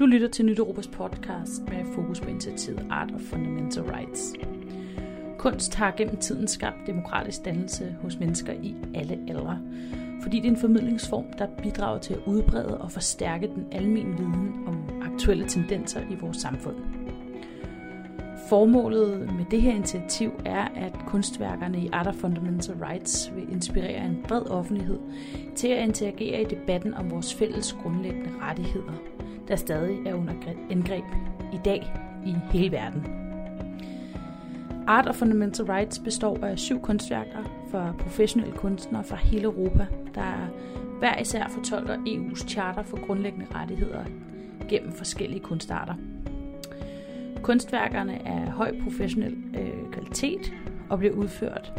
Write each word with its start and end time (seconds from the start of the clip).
Du 0.00 0.06
lytter 0.06 0.28
til 0.28 0.44
Nyt 0.44 0.58
Europas 0.58 0.86
podcast 0.86 1.62
med 1.68 1.94
fokus 1.94 2.20
på 2.20 2.28
initiativet 2.28 2.86
Art 2.90 3.10
of 3.14 3.20
Fundamental 3.20 3.82
Rights. 3.82 4.32
Kunst 5.38 5.74
har 5.74 5.94
gennem 5.96 6.16
tiden 6.16 6.48
skabt 6.48 6.76
demokratisk 6.86 7.44
dannelse 7.44 7.96
hos 8.02 8.18
mennesker 8.18 8.52
i 8.52 8.74
alle 8.94 9.18
aldre, 9.28 9.58
fordi 10.22 10.36
det 10.36 10.46
er 10.46 10.50
en 10.50 10.60
formidlingsform, 10.60 11.24
der 11.38 11.46
bidrager 11.62 11.98
til 11.98 12.14
at 12.14 12.20
udbrede 12.26 12.78
og 12.80 12.92
forstærke 12.92 13.46
den 13.46 13.66
almindelige 13.72 14.16
viden 14.18 14.52
om 14.66 15.02
aktuelle 15.02 15.48
tendenser 15.48 16.00
i 16.10 16.14
vores 16.14 16.36
samfund. 16.36 16.76
Formålet 18.50 19.32
med 19.36 19.44
det 19.50 19.62
her 19.62 19.72
initiativ 19.72 20.32
er, 20.44 20.68
at 20.74 20.92
kunstværkerne 21.06 21.78
i 21.78 21.88
Art 21.92 22.06
of 22.06 22.14
Fundamental 22.14 22.74
Rights 22.74 23.32
vil 23.34 23.52
inspirere 23.52 24.06
en 24.06 24.24
bred 24.28 24.50
offentlighed 24.50 24.98
til 25.56 25.68
at 25.68 25.88
interagere 25.88 26.42
i 26.42 26.44
debatten 26.44 26.94
om 26.94 27.10
vores 27.10 27.34
fælles 27.34 27.72
grundlæggende 27.72 28.30
rettigheder, 28.40 28.92
der 29.48 29.56
stadig 29.56 30.06
er 30.06 30.14
under 30.14 30.32
angreb 30.70 31.04
i 31.52 31.58
dag 31.64 31.92
i 32.26 32.34
hele 32.52 32.72
verden. 32.72 33.04
Art 34.86 35.06
of 35.06 35.14
Fundamental 35.14 35.66
Rights 35.66 35.98
består 35.98 36.38
af 36.44 36.58
syv 36.58 36.80
kunstværker 36.80 37.68
for 37.70 37.94
professionelle 37.98 38.54
kunstnere 38.56 39.04
fra 39.04 39.16
hele 39.16 39.44
Europa, 39.44 39.86
der 40.14 40.50
hver 40.98 41.18
især 41.18 41.48
fortolker 41.48 41.96
EU's 41.96 42.48
charter 42.48 42.82
for 42.82 43.06
grundlæggende 43.06 43.46
rettigheder 43.54 44.04
gennem 44.68 44.92
forskellige 44.92 45.40
kunstarter. 45.40 45.94
Kunstværkerne 47.42 48.26
er 48.26 48.50
høj 48.50 48.80
professionel 48.82 49.36
øh, 49.58 49.92
kvalitet 49.92 50.52
og 50.90 50.98
bliver 50.98 51.14
udført 51.14 51.72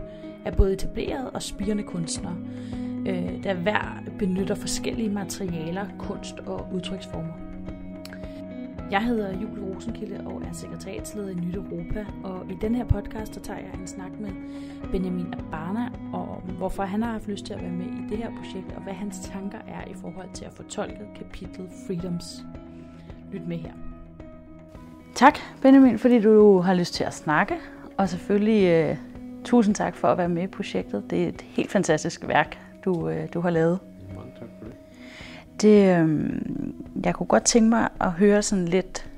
af 0.46 0.56
både 0.56 0.74
etablerede 0.74 1.30
og 1.30 1.42
spirende 1.42 1.84
kunstnere, 1.84 2.38
øh, 3.08 3.44
der 3.44 3.54
hver 3.54 4.04
benytter 4.20 4.56
forskellige 4.56 5.10
materialer, 5.10 5.86
kunst 6.00 6.40
og 6.40 6.68
udtryksformer. 6.74 7.34
Jeg 8.92 9.04
hedder 9.04 9.32
Julie 9.42 9.64
Rosenkilde 9.64 10.22
og 10.26 10.42
er 10.42 10.54
sekretariatsleder 10.54 11.30
i 11.30 11.34
Nyt 11.34 11.56
Europa, 11.56 12.06
og 12.24 12.46
i 12.52 12.56
den 12.62 12.76
her 12.76 12.86
podcast 12.86 13.36
der 13.36 13.42
tager 13.42 13.60
jeg 13.60 13.80
en 13.82 13.88
snak 13.88 14.12
med 14.20 14.30
Benjamin 14.92 15.34
Abana 15.34 15.90
om, 16.14 16.42
hvorfor 16.58 16.84
han 16.84 17.04
har 17.04 17.12
haft 17.12 17.28
lyst 17.28 17.46
til 17.46 17.54
at 17.54 17.62
være 17.62 17.72
med 17.72 17.86
i 17.86 18.10
det 18.10 18.18
her 18.18 18.32
projekt, 18.36 18.72
og 18.76 18.84
hvad 18.84 18.94
hans 18.94 19.20
tanker 19.20 19.58
er 19.58 19.92
i 19.92 19.94
forhold 19.94 20.30
til 20.34 20.46
at 20.46 20.54
fortolke 20.54 21.00
kapitlet 21.16 21.70
Freedoms. 21.88 22.46
Lyt 23.32 23.48
med 23.48 23.58
her. 23.58 23.91
Tak, 25.16 25.38
Benjamin, 25.62 26.00
fordi 26.00 26.22
du 26.22 26.60
har 26.60 26.74
lyst 26.74 26.94
til 26.94 27.04
at 27.04 27.14
snakke, 27.14 27.56
og 27.98 28.10
selvfølgelig 28.10 28.90
uh, 28.92 28.98
tusind 29.44 29.76
tak 29.76 29.96
for 29.96 30.08
at 30.08 30.18
være 30.18 30.30
med 30.30 30.44
i 30.44 30.48
projektet. 30.48 31.10
Det 31.10 31.24
er 31.24 31.28
et 31.28 31.42
helt 31.42 31.72
fantastisk 31.72 32.28
værk, 32.28 32.60
du, 32.86 33.10
uh, 33.10 33.16
du 33.34 33.40
har 33.42 33.50
lavet. 33.50 33.80
Mange 34.16 34.32
tak 34.40 34.50
for 34.60 34.66
det. 34.66 34.76
Det, 35.62 36.00
øh, 36.00 36.32
jeg 37.06 37.16
kunne 37.16 37.28
godt 37.28 37.44
tænke 37.44 37.70
mig 37.70 37.90
at 38.00 38.12
høre 38.12 38.42
sådan 38.42 38.66
lidt 38.66 39.10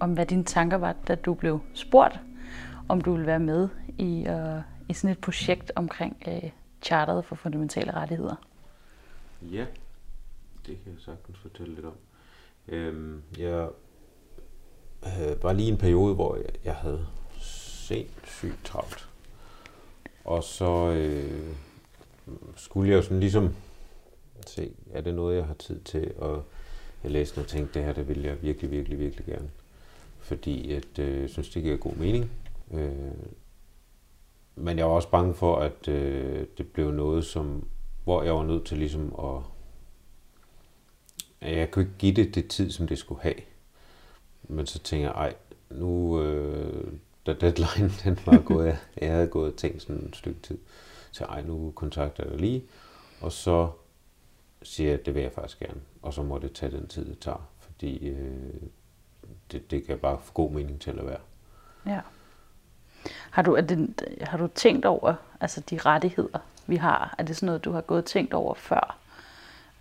om, 0.00 0.12
hvad 0.12 0.26
dine 0.26 0.44
tanker 0.44 0.76
var, 0.76 0.94
da 1.08 1.14
du 1.14 1.34
blev 1.34 1.60
spurgt, 1.74 2.20
om 2.88 3.00
du 3.00 3.12
ville 3.12 3.26
være 3.26 3.40
med 3.40 3.68
i, 3.98 4.26
uh, 4.28 4.62
i 4.88 4.92
sådan 4.92 5.10
et 5.10 5.18
projekt 5.18 5.72
omkring 5.76 6.16
uh, 6.26 6.50
charteret 6.82 7.24
for 7.24 7.34
fundamentale 7.34 7.94
rettigheder. 7.94 8.34
Ja, 9.42 9.66
det 10.66 10.78
kan 10.84 10.92
jeg 10.92 11.00
sagtens 11.00 11.38
fortælle 11.38 11.74
lidt 11.74 11.86
om. 11.86 11.94
Øhm, 12.68 13.22
jeg 13.38 13.68
øh, 15.06 15.42
var 15.42 15.52
lige 15.52 15.68
en 15.68 15.78
periode, 15.78 16.14
hvor 16.14 16.36
jeg, 16.36 16.44
jeg 16.64 16.74
havde 16.74 17.06
sindssygt 17.40 18.64
travlt. 18.64 19.08
Og 20.24 20.44
så 20.44 20.90
øh, 20.90 21.54
skulle 22.56 22.90
jeg 22.90 22.96
jo 22.96 23.02
sådan 23.02 23.20
ligesom 23.20 23.54
se, 24.46 24.72
er 24.92 25.00
det 25.00 25.14
noget, 25.14 25.36
jeg 25.36 25.44
har 25.44 25.54
tid 25.54 25.80
til? 25.80 26.12
Og 26.18 26.44
jeg 27.02 27.12
læste 27.12 27.38
og 27.38 27.46
tænkte, 27.46 27.78
det 27.78 27.86
her, 27.86 27.92
det 27.92 28.08
vil 28.08 28.22
jeg 28.22 28.42
virkelig, 28.42 28.70
virkelig, 28.70 28.98
virkelig 28.98 29.26
gerne. 29.26 29.50
Fordi 30.18 30.72
at, 30.72 30.98
øh, 30.98 31.20
jeg 31.20 31.30
synes, 31.30 31.48
det 31.50 31.62
giver 31.62 31.76
god 31.76 31.94
mening. 31.94 32.30
Øh, 32.72 32.90
men 34.54 34.78
jeg 34.78 34.86
var 34.86 34.92
også 34.92 35.10
bange 35.10 35.34
for, 35.34 35.56
at 35.56 35.88
øh, 35.88 36.46
det 36.58 36.68
blev 36.68 36.90
noget, 36.90 37.24
som, 37.24 37.68
hvor 38.04 38.22
jeg 38.22 38.34
var 38.34 38.44
nødt 38.44 38.64
til 38.64 38.78
ligesom 38.78 39.14
at... 39.18 39.42
at 41.40 41.56
jeg 41.56 41.70
kunne 41.70 41.84
ikke 41.84 41.98
give 41.98 42.14
det 42.14 42.34
det 42.34 42.48
tid, 42.48 42.70
som 42.70 42.88
det 42.88 42.98
skulle 42.98 43.22
have. 43.22 43.34
Men 44.48 44.66
så 44.66 44.78
tænker 44.78 45.06
jeg, 45.06 45.14
ej, 45.14 45.34
nu, 45.70 46.22
øh, 46.22 46.92
da 47.26 47.32
deadline 47.32 47.92
den 48.04 48.18
var 48.26 48.38
gået, 48.38 48.78
jeg 49.00 49.12
havde 49.12 49.26
gået 49.26 49.52
og 49.52 49.58
tænkt 49.58 49.82
sådan 49.82 50.04
et 50.08 50.16
stykke 50.16 50.40
tid, 50.40 50.58
så 51.12 51.24
ej, 51.24 51.42
nu 51.42 51.72
kontakter 51.74 52.24
jeg 52.30 52.40
lige, 52.40 52.64
og 53.20 53.32
så 53.32 53.70
siger 54.62 54.90
jeg, 54.90 54.98
at 55.00 55.06
det 55.06 55.14
vil 55.14 55.22
jeg 55.22 55.32
faktisk 55.32 55.58
gerne, 55.58 55.80
og 56.02 56.14
så 56.14 56.22
må 56.22 56.38
det 56.38 56.52
tage 56.52 56.72
den 56.72 56.86
tid, 56.86 57.04
det 57.04 57.18
tager, 57.18 57.48
fordi 57.58 58.08
øh, 58.08 58.54
det, 59.52 59.70
det 59.70 59.86
kan 59.86 59.98
bare 59.98 60.18
få 60.22 60.32
god 60.32 60.50
mening 60.50 60.80
til 60.80 60.90
at 60.90 61.06
være. 61.06 61.20
Ja. 61.86 62.00
Har 63.30 63.42
du, 63.42 63.54
er 63.54 63.60
det, 63.60 64.02
har 64.20 64.38
du 64.38 64.46
tænkt 64.46 64.84
over 64.84 65.14
altså 65.40 65.60
de 65.60 65.78
rettigheder, 65.78 66.38
vi 66.66 66.76
har? 66.76 67.14
Er 67.18 67.22
det 67.22 67.36
sådan 67.36 67.46
noget, 67.46 67.64
du 67.64 67.72
har 67.72 67.80
gået 67.80 67.98
og 67.98 68.04
tænkt 68.04 68.34
over 68.34 68.54
før? 68.54 68.98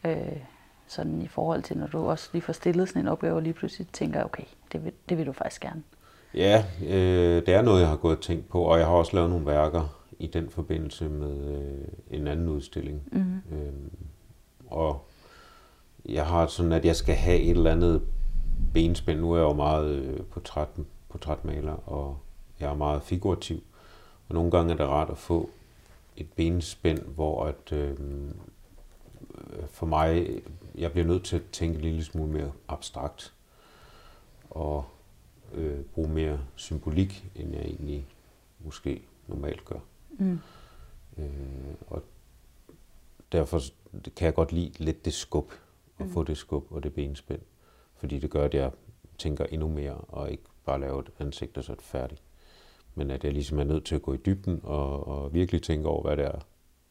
Øh, 0.05 0.37
sådan 0.93 1.21
i 1.21 1.27
forhold 1.27 1.63
til, 1.63 1.77
når 1.77 1.87
du 1.87 2.09
også 2.09 2.29
lige 2.33 2.41
får 2.41 2.53
stillet 2.53 2.87
sådan 2.87 3.01
en 3.01 3.07
opgave, 3.07 3.35
og 3.35 3.41
lige 3.41 3.53
pludselig 3.53 3.87
tænker, 3.87 4.23
okay, 4.23 4.43
det 4.71 4.85
vil, 4.85 4.91
det 5.09 5.17
vil 5.17 5.25
du 5.25 5.31
faktisk 5.31 5.61
gerne. 5.61 5.83
Ja, 6.33 6.65
øh, 6.85 7.45
det 7.45 7.49
er 7.49 7.61
noget, 7.61 7.81
jeg 7.81 7.89
har 7.89 7.95
gået 7.95 8.17
og 8.17 8.23
tænkt 8.23 8.49
på, 8.49 8.61
og 8.61 8.79
jeg 8.79 8.87
har 8.87 8.93
også 8.93 9.15
lavet 9.15 9.29
nogle 9.29 9.45
værker 9.45 10.03
i 10.19 10.27
den 10.27 10.49
forbindelse 10.49 11.09
med 11.09 11.61
øh, 11.61 11.87
en 12.19 12.27
anden 12.27 12.49
udstilling. 12.49 13.01
Mm-hmm. 13.11 13.57
Øh, 13.57 13.73
og 14.67 15.05
jeg 16.05 16.25
har 16.25 16.47
sådan, 16.47 16.71
at 16.71 16.85
jeg 16.85 16.95
skal 16.95 17.15
have 17.15 17.39
et 17.39 17.49
eller 17.49 17.71
andet 17.71 18.01
benspænd. 18.73 19.19
Nu 19.19 19.31
er 19.31 19.37
jeg 19.37 19.43
jo 19.43 19.53
meget 19.53 19.89
øh, 19.89 20.19
portræt, 20.21 20.67
portrætmaler, 21.09 21.89
og 21.89 22.17
jeg 22.59 22.71
er 22.71 22.75
meget 22.75 23.03
figurativ. 23.03 23.63
Og 24.29 24.35
nogle 24.35 24.51
gange 24.51 24.73
er 24.73 24.77
det 24.77 24.87
rart 24.87 25.09
at 25.09 25.17
få 25.17 25.49
et 26.17 26.27
benspænd, 26.35 26.99
hvor 26.99 27.45
at, 27.45 27.71
øh, 27.71 27.97
for 29.65 29.85
mig, 29.85 30.27
jeg 30.75 30.91
bliver 30.91 31.07
nødt 31.07 31.23
til 31.23 31.35
at 31.35 31.43
tænke 31.51 31.75
en 31.75 31.81
lille 31.81 32.03
smule 32.03 32.31
mere 32.31 32.51
abstrakt. 32.67 33.33
Og 34.49 34.85
øh, 35.53 35.81
bruge 35.81 36.09
mere 36.09 36.39
symbolik, 36.55 37.25
end 37.35 37.53
jeg 37.53 37.61
egentlig 37.61 38.07
måske 38.59 39.01
normalt 39.27 39.65
gør. 39.65 39.79
Mm. 40.09 40.39
Øh, 41.17 41.75
og 41.87 42.03
derfor 43.31 43.59
kan 44.15 44.25
jeg 44.25 44.33
godt 44.33 44.51
lide 44.51 44.83
lidt 44.83 45.05
det 45.05 45.13
skub, 45.13 45.51
at 45.99 46.05
mm. 46.05 46.11
få 46.11 46.23
det 46.23 46.37
skub 46.37 46.71
og 46.71 46.83
det 46.83 46.93
benspænd. 46.93 47.41
Fordi 47.95 48.19
det 48.19 48.29
gør, 48.29 48.45
at 48.45 48.53
jeg 48.53 48.71
tænker 49.17 49.45
endnu 49.45 49.67
mere, 49.67 49.93
og 49.93 50.31
ikke 50.31 50.43
bare 50.65 50.79
lave 50.79 50.99
et 50.99 51.09
ansigt, 51.19 51.57
og 51.57 51.63
så 51.63 51.71
er 51.71 51.75
det 51.75 51.85
færdigt. 51.85 52.21
Men 52.95 53.11
at 53.11 53.23
jeg 53.23 53.33
ligesom 53.33 53.59
er 53.59 53.63
nødt 53.63 53.85
til 53.85 53.95
at 53.95 54.01
gå 54.01 54.13
i 54.13 54.17
dybden, 54.17 54.59
og, 54.63 55.07
og 55.07 55.33
virkelig 55.33 55.63
tænke 55.63 55.87
over, 55.87 56.01
hvad 56.01 56.17
det 56.17 56.25
er, 56.25 56.39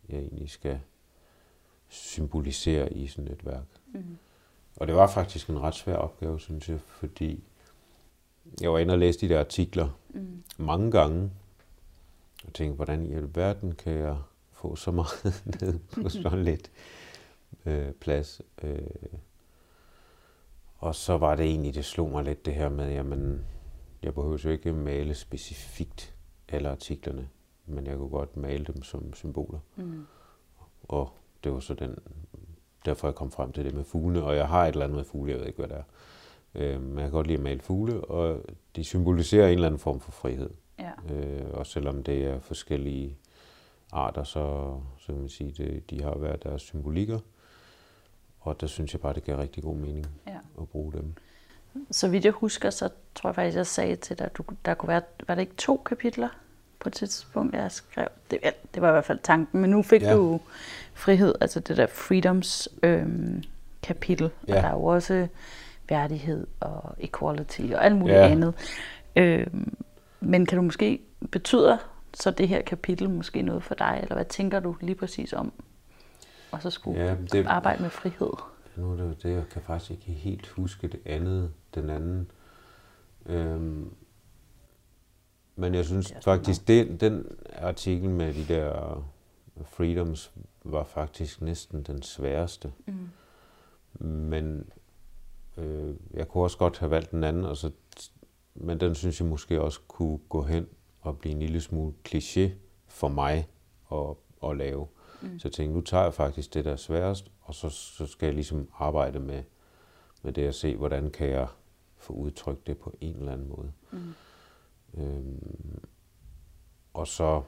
jeg 0.09 0.19
egentlig 0.19 0.51
skal 0.51 0.81
symbolisere 1.93 2.93
i 2.93 3.07
sådan 3.07 3.33
et 3.33 3.47
værk. 3.47 3.65
Mm. 3.87 4.19
Og 4.77 4.87
det 4.87 4.95
var 4.95 5.07
faktisk 5.07 5.49
en 5.49 5.61
ret 5.61 5.75
svær 5.75 5.95
opgave, 5.95 6.41
synes 6.41 6.69
jeg, 6.69 6.81
fordi 6.81 7.45
jeg 8.61 8.73
var 8.73 8.79
inde 8.79 8.95
og 8.95 8.99
læse 8.99 9.21
de 9.21 9.29
der 9.29 9.41
artikler 9.41 9.89
mm. 10.09 10.43
mange 10.59 10.91
gange, 10.91 11.31
og 12.47 12.55
tænkte, 12.55 12.77
hvordan 12.77 13.07
i 13.07 13.15
alverden 13.15 13.75
kan 13.75 13.93
jeg 13.93 14.17
få 14.53 14.77
så 14.77 14.91
meget 14.91 15.43
ned 15.61 15.79
på 15.79 16.09
sådan 16.09 16.45
lidt 16.51 16.71
øh, 17.67 17.93
plads. 17.93 18.41
Øh. 18.63 18.79
Og 20.79 20.95
så 20.95 21.19
var 21.19 21.37
det 21.37 21.47
egentlig, 21.47 21.75
det 21.75 21.85
slog 21.85 22.11
mig 22.11 22.25
lidt 22.25 22.47
det 22.47 22.55
her 22.55 22.69
med, 22.69 22.93
jamen, 22.93 23.45
jeg 24.03 24.15
behøver 24.15 24.39
jo 24.45 24.51
ikke 24.51 24.73
male 24.73 25.15
specifikt 25.15 26.15
alle 26.49 26.69
artiklerne, 26.69 27.29
men 27.67 27.87
jeg 27.87 27.97
kunne 27.97 28.09
godt 28.09 28.37
male 28.37 28.65
dem 28.65 28.83
som 28.83 29.15
symboler. 29.15 29.59
Mm. 29.77 30.07
Og 30.83 31.13
det 31.45 31.53
var 31.53 31.61
så 31.61 31.75
den, 31.75 31.99
derfor 32.85 33.09
jeg 33.09 33.15
kom 33.15 33.31
frem 33.31 33.53
til 33.53 33.65
det 33.65 33.75
med 33.75 33.85
fuglene, 33.85 34.25
og 34.25 34.37
jeg 34.37 34.49
har 34.49 34.65
et 34.65 34.69
eller 34.69 34.85
andet 34.85 34.97
med 34.97 35.05
fugle, 35.05 35.33
jeg 35.33 35.41
ved 35.41 35.47
ikke, 35.47 35.59
hvad 35.59 35.69
det 35.69 35.77
er. 35.77 35.83
Øh, 36.55 36.83
men 36.83 36.99
jeg 36.99 37.05
kan 37.05 37.13
godt 37.13 37.27
lide 37.27 37.39
at 37.39 37.43
male 37.43 37.61
fugle, 37.61 38.05
og 38.05 38.41
de 38.77 38.85
symboliserer 38.85 39.47
en 39.47 39.55
eller 39.55 39.67
anden 39.67 39.79
form 39.79 40.01
for 40.01 40.13
frihed. 40.13 40.51
Ja. 40.79 41.15
Øh, 41.15 41.51
og 41.53 41.67
selvom 41.67 42.03
det 42.03 42.25
er 42.27 42.41
forskellige 42.41 43.17
arter, 43.93 44.25
så, 44.25 44.77
så 44.99 45.07
kan 45.07 45.21
man 45.21 45.29
sige, 45.29 45.51
det, 45.51 45.91
de 45.91 46.03
har 46.03 46.19
været 46.19 46.43
deres 46.43 46.63
symbolikker. 46.63 47.19
Og 48.41 48.61
der 48.61 48.67
synes 48.67 48.93
jeg 48.93 49.01
bare, 49.01 49.15
det 49.15 49.25
giver 49.25 49.39
rigtig 49.39 49.63
god 49.63 49.77
mening 49.77 50.07
ja. 50.27 50.39
at 50.61 50.69
bruge 50.69 50.93
dem. 50.93 51.15
Så 51.91 52.09
vidt 52.09 52.25
jeg 52.25 52.33
husker, 52.33 52.71
så 52.71 52.89
tror 53.15 53.31
jeg 53.31 53.35
faktisk, 53.35 53.57
jeg 53.57 53.67
sagde 53.67 53.97
til 53.97 54.19
dig, 54.19 54.27
at 54.27 54.37
du, 54.37 54.45
der 54.65 54.75
kunne 54.75 54.89
være, 54.89 55.03
var 55.29 55.35
det 55.35 55.43
ikke 55.43 55.55
to 55.55 55.77
kapitler 55.77 56.29
på 56.83 56.89
et 56.89 56.93
tidspunkt, 56.93 57.55
jeg 57.55 57.73
skrev? 57.73 58.09
Det, 58.31 58.39
ja, 58.43 58.51
det 58.75 58.83
var 58.83 58.89
i 58.89 58.93
hvert 58.93 59.05
fald 59.05 59.19
tanken, 59.23 59.61
men 59.61 59.71
nu 59.71 59.83
fik 59.83 60.03
ja. 60.03 60.15
du 60.15 60.41
frihed, 60.95 61.35
altså 61.41 61.61
det 61.61 61.77
der 61.77 61.87
freedoms 61.87 62.69
øhm, 62.83 63.43
kapitel, 63.83 64.31
ja. 64.49 64.57
og 64.57 64.63
der 64.63 64.69
er 64.69 64.73
jo 64.73 64.85
også 64.85 65.27
værdighed 65.89 66.47
og 66.61 66.95
equality 66.99 67.63
og 67.75 67.85
alt 67.85 67.97
muligt 67.97 68.19
ja. 68.19 68.29
andet. 68.29 68.55
Øhm, 69.17 69.77
men 70.21 70.47
kan 70.47 70.57
du 70.57 70.63
måske, 70.63 71.01
betyder 71.31 71.77
så 72.15 72.31
det 72.31 72.49
her 72.49 72.63
kapitel 72.63 73.11
måske 73.11 73.43
noget 73.43 73.63
for 73.63 73.75
dig, 73.75 73.99
eller 74.03 74.15
hvad 74.15 74.25
tænker 74.25 74.61
du 74.61 74.77
lige 74.81 74.95
præcis 74.95 75.33
om, 75.33 75.53
og 76.51 76.63
så 76.63 76.71
skulle 76.71 77.05
ja, 77.05 77.15
det, 77.33 77.47
arbejde 77.47 77.83
med 77.83 77.91
frihed? 77.91 78.33
nu 78.77 78.93
er 78.93 78.97
det 78.97 79.03
jo 79.03 79.15
det, 79.23 79.37
jeg 79.37 79.49
kan 79.49 79.63
faktisk 79.63 79.91
ikke 79.91 80.13
helt 80.13 80.49
huske 80.49 80.89
det 80.89 81.01
andet, 81.07 81.51
den 81.75 81.91
anden. 81.91 82.31
Øhm, 83.27 83.91
men 85.57 85.75
jeg 85.75 85.85
synes 85.85 86.15
faktisk, 86.25 86.69
den, 86.69 86.97
den 86.97 87.27
artikel 87.57 88.11
med 88.11 88.35
de 88.35 88.55
der 88.55 89.05
freedoms 89.65 90.33
var 90.65 90.85
faktisk 90.85 91.41
næsten 91.41 91.83
den 91.83 92.03
sværeste. 92.03 92.73
Mm. 92.87 93.09
Men 94.07 94.71
øh, 95.57 95.95
jeg 96.15 96.29
kunne 96.29 96.45
også 96.45 96.59
godt 96.59 96.79
have 96.79 96.91
valgt 96.91 97.11
den 97.11 97.25
anden, 97.25 97.45
og 97.45 97.57
så, 97.57 97.71
men 98.55 98.81
den 98.81 98.95
synes 98.95 99.21
jeg 99.21 99.29
måske 99.29 99.61
også 99.61 99.81
kunne 99.89 100.19
gå 100.29 100.43
hen 100.43 100.67
og 101.01 101.19
blive 101.19 101.33
en 101.33 101.39
lille 101.39 101.61
smule 101.61 101.95
kliché 102.09 102.51
for 102.87 103.09
mig 103.09 103.49
at, 103.93 104.17
at 104.51 104.57
lave. 104.57 104.87
Mm. 105.23 105.39
Så 105.39 105.49
jeg 105.49 105.53
tænkte, 105.53 105.75
nu 105.75 105.81
tager 105.81 106.05
jeg 106.05 106.15
faktisk 106.15 106.55
det, 106.55 106.65
der 106.65 106.73
er 106.73 106.77
sværest, 106.77 107.31
og 107.41 107.55
så, 107.55 107.69
så 107.69 108.07
skal 108.07 108.27
jeg 108.27 108.35
ligesom 108.35 108.69
arbejde 108.79 109.21
med, 109.21 109.43
med 110.23 110.33
det 110.33 110.47
at 110.47 110.55
se, 110.55 110.77
hvordan 110.77 111.11
kan 111.11 111.29
jeg 111.29 111.47
få 111.97 112.13
udtrykt 112.13 112.67
det 112.67 112.79
på 112.79 112.95
en 113.01 113.17
eller 113.17 113.33
anden 113.33 113.49
måde. 113.49 113.73
Mm. 113.91 114.15
Øhm, 114.95 115.83
og 116.95 117.07
så 117.07 117.43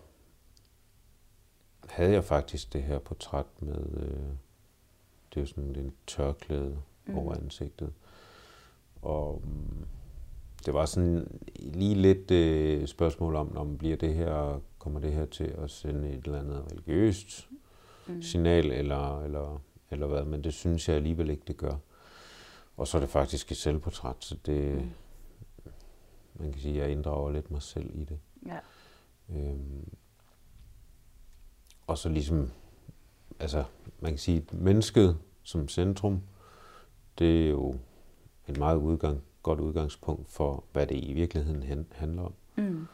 havde 1.88 2.12
jeg 2.12 2.24
faktisk 2.24 2.72
det 2.72 2.82
her 2.82 2.98
portræt 2.98 3.46
med, 3.60 3.84
øh, 3.96 4.34
det 5.34 5.42
er 5.42 5.46
sådan 5.46 5.76
en 5.76 5.92
tørklæde 6.06 6.78
mm. 7.06 7.18
over 7.18 7.34
ansigtet. 7.34 7.92
Og 9.02 9.34
um, 9.34 9.86
det 10.66 10.74
var 10.74 10.86
sådan 10.86 11.40
lige 11.56 11.94
lidt 11.94 12.30
øh, 12.30 12.86
spørgsmål 12.86 13.36
om, 13.36 13.56
om 13.56 13.78
bliver 13.78 13.96
det 13.96 14.14
her, 14.14 14.60
kommer 14.78 15.00
det 15.00 15.12
her 15.12 15.26
til 15.26 15.44
at 15.44 15.70
sende 15.70 16.08
et 16.08 16.24
eller 16.24 16.40
andet 16.40 16.64
religiøst 16.72 17.48
mm. 18.06 18.22
signal, 18.22 18.70
eller, 18.70 19.20
eller, 19.20 19.60
eller 19.90 20.06
hvad, 20.06 20.24
men 20.24 20.44
det 20.44 20.54
synes 20.54 20.88
jeg 20.88 20.96
alligevel 20.96 21.30
ikke, 21.30 21.42
det 21.46 21.56
gør. 21.56 21.74
Og 22.76 22.88
så 22.88 22.98
er 22.98 23.00
det 23.00 23.10
faktisk 23.10 23.50
et 23.50 23.56
selvportræt, 23.56 24.16
så 24.18 24.36
det, 24.46 24.74
mm. 24.74 24.90
Man 26.44 26.52
kan 26.52 26.62
sige, 26.62 26.74
at 26.74 26.82
jeg 26.82 26.90
inddrager 26.90 27.30
lidt 27.30 27.50
mig 27.50 27.62
selv 27.62 27.90
i 27.94 28.04
det. 28.04 28.18
Ja. 28.46 28.58
Øhm, 29.36 29.88
og 31.86 31.98
så 31.98 32.08
ligesom, 32.08 32.50
altså 33.40 33.64
man 34.00 34.12
kan 34.12 34.18
sige, 34.18 34.46
mennesket 34.52 35.18
som 35.42 35.68
centrum, 35.68 36.22
det 37.18 37.44
er 37.44 37.50
jo 37.50 37.74
et 38.48 38.58
meget 38.58 38.76
udgang, 38.76 39.22
godt 39.42 39.60
udgangspunkt 39.60 40.28
for, 40.28 40.64
hvad 40.72 40.86
det 40.86 41.04
i 41.04 41.12
virkeligheden 41.12 41.86
handler 41.92 42.22
om. 42.22 42.34
Mm. 42.56 42.86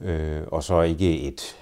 Øh, 0.00 0.46
og 0.46 0.62
så 0.62 0.80
ikke 0.80 1.20
et 1.20 1.56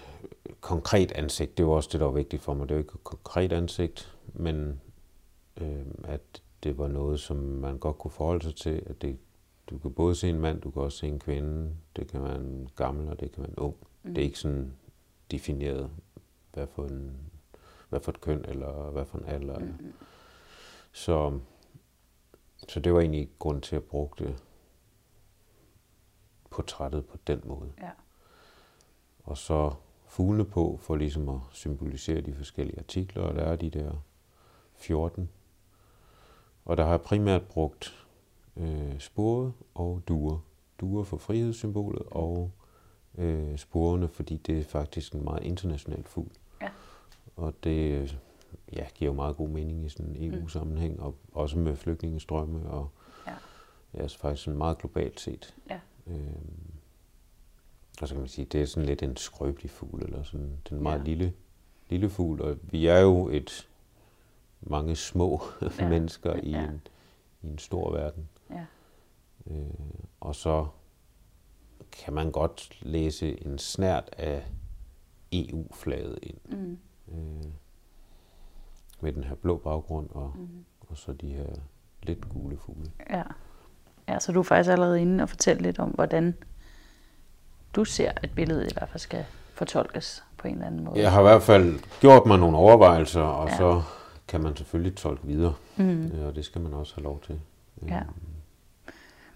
konkret 0.60 1.12
ansigt, 1.12 1.58
det 1.58 1.66
var 1.66 1.72
også 1.72 1.88
det, 1.92 2.00
der 2.00 2.06
var 2.06 2.12
vigtigt 2.12 2.42
for 2.42 2.54
mig. 2.54 2.68
Det 2.68 2.74
er 2.74 2.78
jo 2.78 2.82
ikke 2.82 2.94
et 2.94 3.04
konkret 3.04 3.52
ansigt, 3.52 4.16
men 4.34 4.80
øh, 5.56 5.86
at 6.04 6.42
det 6.62 6.78
var 6.78 6.88
noget, 6.88 7.20
som 7.20 7.36
man 7.36 7.78
godt 7.78 7.98
kunne 7.98 8.10
forholde 8.10 8.44
sig 8.44 8.56
til, 8.56 8.82
at 8.86 9.02
det, 9.02 9.18
du 9.70 9.78
kan 9.78 9.92
både 9.92 10.14
se 10.14 10.28
en 10.28 10.40
mand, 10.40 10.60
du 10.60 10.70
kan 10.70 10.82
også 10.82 10.98
se 10.98 11.06
en 11.06 11.18
kvinde, 11.18 11.76
det 11.96 12.08
kan 12.08 12.22
være 12.22 12.36
en 12.36 12.68
gammel, 12.76 13.08
og 13.08 13.20
det 13.20 13.32
kan 13.32 13.42
være 13.42 13.50
en 13.50 13.58
ung. 13.58 13.76
Mm. 14.02 14.14
Det 14.14 14.20
er 14.20 14.24
ikke 14.24 14.38
sådan 14.38 14.72
defineret, 15.30 15.90
hvad 16.52 16.66
for, 16.66 16.84
en, 16.84 17.16
hvad 17.88 18.00
for 18.00 18.12
et 18.12 18.20
køn, 18.20 18.44
eller 18.44 18.90
hvad 18.90 19.04
for 19.04 19.18
en 19.18 19.24
alder. 19.24 19.58
Mm. 19.58 19.92
Så, 20.92 21.38
så 22.68 22.80
det 22.80 22.94
var 22.94 23.00
egentlig 23.00 23.30
grund 23.38 23.62
til 23.62 23.76
at 23.76 23.84
bruge 23.84 24.10
det 24.18 24.36
portrættet 26.50 27.06
på 27.06 27.16
den 27.26 27.40
måde. 27.44 27.72
Ja. 27.80 27.90
Og 29.24 29.38
så 29.38 29.74
fuglene 30.06 30.44
på, 30.44 30.78
for 30.82 30.96
ligesom 30.96 31.28
at 31.28 31.40
symbolisere 31.50 32.20
de 32.20 32.34
forskellige 32.34 32.78
artikler, 32.78 33.22
og 33.22 33.34
der 33.34 33.42
er 33.42 33.56
de 33.56 33.70
der 33.70 33.92
14. 34.74 35.30
Og 36.64 36.76
der 36.76 36.84
har 36.84 36.90
jeg 36.90 37.00
primært 37.00 37.42
brugt 37.42 38.06
øh, 38.56 38.98
spore 38.98 39.52
og 39.74 40.02
duer. 40.08 40.38
Duer 40.80 41.04
for 41.04 41.16
frihedssymbolet, 41.16 42.02
og 42.06 42.50
øh, 43.18 43.58
sporene, 43.58 44.08
fordi 44.08 44.36
det 44.36 44.58
er 44.58 44.64
faktisk 44.64 45.12
en 45.14 45.24
meget 45.24 45.42
international 45.42 46.04
fugl. 46.04 46.30
Ja. 46.62 46.68
Og 47.36 47.54
det 47.64 48.18
ja, 48.72 48.86
giver 48.94 49.10
jo 49.10 49.14
meget 49.14 49.36
god 49.36 49.48
mening 49.48 49.86
i 49.86 49.88
sådan 49.88 50.16
en 50.16 50.34
EU-sammenhæng, 50.34 50.96
mm. 50.96 51.02
og 51.02 51.14
også 51.32 51.58
med 51.58 51.76
flygtningestrømme, 51.76 52.70
og 52.70 52.90
ja. 53.26 53.34
ja, 53.94 54.08
så 54.08 54.18
faktisk 54.18 54.44
sådan 54.44 54.58
meget 54.58 54.78
globalt 54.78 55.20
set. 55.20 55.54
Ja. 55.70 55.80
Øhm, 56.06 56.70
og 58.00 58.08
så 58.08 58.14
kan 58.14 58.20
man 58.20 58.28
sige, 58.28 58.44
det 58.44 58.62
er 58.62 58.66
sådan 58.66 58.86
lidt 58.86 59.02
en 59.02 59.16
skrøbelig 59.16 59.70
fugl, 59.70 60.02
eller 60.02 60.22
sådan, 60.22 60.56
den 60.68 60.76
er 60.76 60.82
meget 60.82 60.98
ja. 60.98 61.04
lille, 61.04 61.32
lille 61.88 62.10
fugl, 62.10 62.42
og 62.42 62.56
vi 62.62 62.86
er 62.86 62.98
jo 62.98 63.28
et 63.28 63.68
mange 64.60 64.96
små 64.96 65.42
ja. 65.78 65.88
mennesker 65.92 66.34
i, 66.34 66.50
ja. 66.50 66.64
en, 66.64 66.80
i 67.42 67.46
en 67.46 67.58
stor 67.58 67.92
verden. 67.92 68.28
Øh, 69.50 69.56
og 70.20 70.34
så 70.34 70.66
kan 71.92 72.14
man 72.14 72.30
godt 72.30 72.78
læse 72.82 73.46
en 73.46 73.58
snært 73.58 74.10
af 74.18 74.44
EU-flaget 75.32 76.18
ind. 76.22 76.38
Mm. 76.44 76.78
Øh, 77.08 77.50
med 79.00 79.12
den 79.12 79.24
her 79.24 79.34
blå 79.34 79.56
baggrund 79.56 80.08
og, 80.10 80.32
mm. 80.36 80.64
og 80.80 80.96
så 80.96 81.12
de 81.12 81.28
her 81.28 81.46
lidt 82.02 82.28
gule 82.28 82.56
fugle. 82.56 82.90
Ja. 83.10 83.22
ja, 84.08 84.18
så 84.18 84.32
du 84.32 84.38
er 84.38 84.42
faktisk 84.42 84.70
allerede 84.70 85.00
inde 85.00 85.22
og 85.22 85.28
fortælle 85.28 85.62
lidt 85.62 85.78
om, 85.78 85.90
hvordan 85.90 86.34
du 87.76 87.84
ser, 87.84 88.12
at 88.16 88.30
billedet 88.34 88.70
i 88.70 88.74
hvert 88.74 88.88
fald 88.88 89.00
skal 89.00 89.24
fortolkes 89.54 90.24
på 90.36 90.48
en 90.48 90.54
eller 90.54 90.66
anden 90.66 90.84
måde. 90.84 91.00
Jeg 91.00 91.12
har 91.12 91.20
i 91.20 91.22
hvert 91.22 91.42
fald 91.42 91.80
gjort 92.00 92.26
mig 92.26 92.38
nogle 92.38 92.56
overvejelser, 92.56 93.22
og 93.22 93.48
ja. 93.48 93.56
så 93.56 93.82
kan 94.28 94.40
man 94.40 94.56
selvfølgelig 94.56 94.96
tolke 94.96 95.26
videre, 95.26 95.54
mm. 95.76 96.12
og 96.26 96.36
det 96.36 96.44
skal 96.44 96.60
man 96.60 96.72
også 96.72 96.94
have 96.94 97.04
lov 97.04 97.20
til. 97.20 97.40
Ja. 97.88 98.02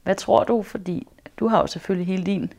Hvad 0.04 0.14
tror 0.14 0.44
du, 0.44 0.62
fordi 0.62 1.06
du 1.36 1.48
har 1.48 1.60
jo 1.60 1.66
selvfølgelig 1.66 2.06
hele 2.06 2.24
din 2.24 2.52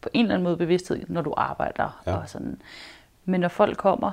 på 0.00 0.08
en 0.12 0.24
eller 0.24 0.34
anden 0.34 0.44
måde 0.44 0.56
bevidsthed, 0.56 1.04
når 1.08 1.22
du 1.22 1.34
arbejder 1.36 2.02
ja. 2.06 2.16
og 2.16 2.28
sådan. 2.28 2.62
Men 3.24 3.40
når 3.40 3.48
folk 3.48 3.76
kommer 3.76 4.12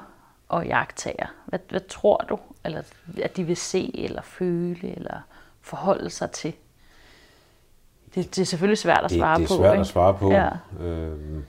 og 0.50 0.66
jagttager, 0.66 1.28
hvad, 1.46 1.60
hvad 1.70 1.82
tror 1.90 2.18
du, 2.30 2.40
eller 2.66 2.82
at 3.24 3.38
de 3.38 3.44
vil 3.44 3.58
se 3.58 3.92
eller 3.94 4.22
føle 4.22 4.96
eller 4.96 5.22
forholde 5.62 6.10
sig 6.10 6.32
til? 6.32 6.54
Det, 8.16 8.36
det 8.36 8.42
er 8.42 8.46
selvfølgelig 8.46 8.78
svært 8.78 9.04
at 9.04 9.12
svare 9.12 9.38
på. 9.38 9.42
Det 9.42 9.52
er 9.52 9.58
svært 9.58 9.76
på, 9.76 9.82
at 9.82 9.88
svare 9.88 10.18
på. 10.18 10.32
Ja. 10.32 10.50
Øhm, 10.86 11.46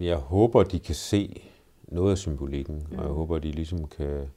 jeg 0.00 0.16
håber, 0.16 0.62
de 0.62 0.78
kan 0.78 0.94
se 0.94 1.42
noget 1.82 2.10
af 2.10 2.18
symbolikken, 2.18 2.86
mm. 2.90 2.98
og 2.98 3.02
jeg 3.02 3.10
mm. 3.10 3.16
håber, 3.16 3.38
de 3.38 3.50
ligesom 3.50 3.86
kan 3.86 4.30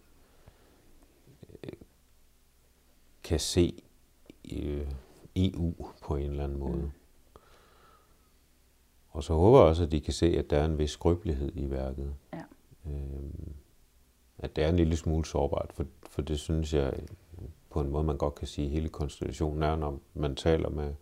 kan 3.23 3.39
se 3.39 3.83
øh, 4.53 4.87
EU 5.35 5.73
på 6.03 6.15
en 6.15 6.31
eller 6.31 6.43
anden 6.43 6.59
måde. 6.59 6.77
Mm. 6.77 6.91
Og 9.09 9.23
så 9.23 9.33
håber 9.33 9.59
jeg 9.59 9.67
også, 9.67 9.83
at 9.83 9.91
de 9.91 10.01
kan 10.01 10.13
se, 10.13 10.37
at 10.37 10.49
der 10.49 10.57
er 10.57 10.65
en 10.65 10.77
vis 10.77 10.91
skrøbelighed 10.91 11.51
i 11.55 11.69
værket. 11.69 12.13
Ja. 12.33 12.43
Øhm, 12.85 13.53
at 14.37 14.55
det 14.55 14.63
er 14.63 14.69
en 14.69 14.75
lille 14.75 14.95
smule 14.95 15.25
sårbart, 15.25 15.71
for, 15.73 15.85
for 16.09 16.21
det 16.21 16.39
synes 16.39 16.73
jeg 16.73 16.93
på 17.69 17.81
en 17.81 17.89
måde, 17.89 18.03
man 18.03 18.17
godt 18.17 18.35
kan 18.35 18.47
sige, 18.47 18.69
hele 18.69 18.89
konstellationen 18.89 19.63
er, 19.63 19.75
når 19.75 19.99
man 20.13 20.35
taler 20.35 20.69
med 20.69 20.93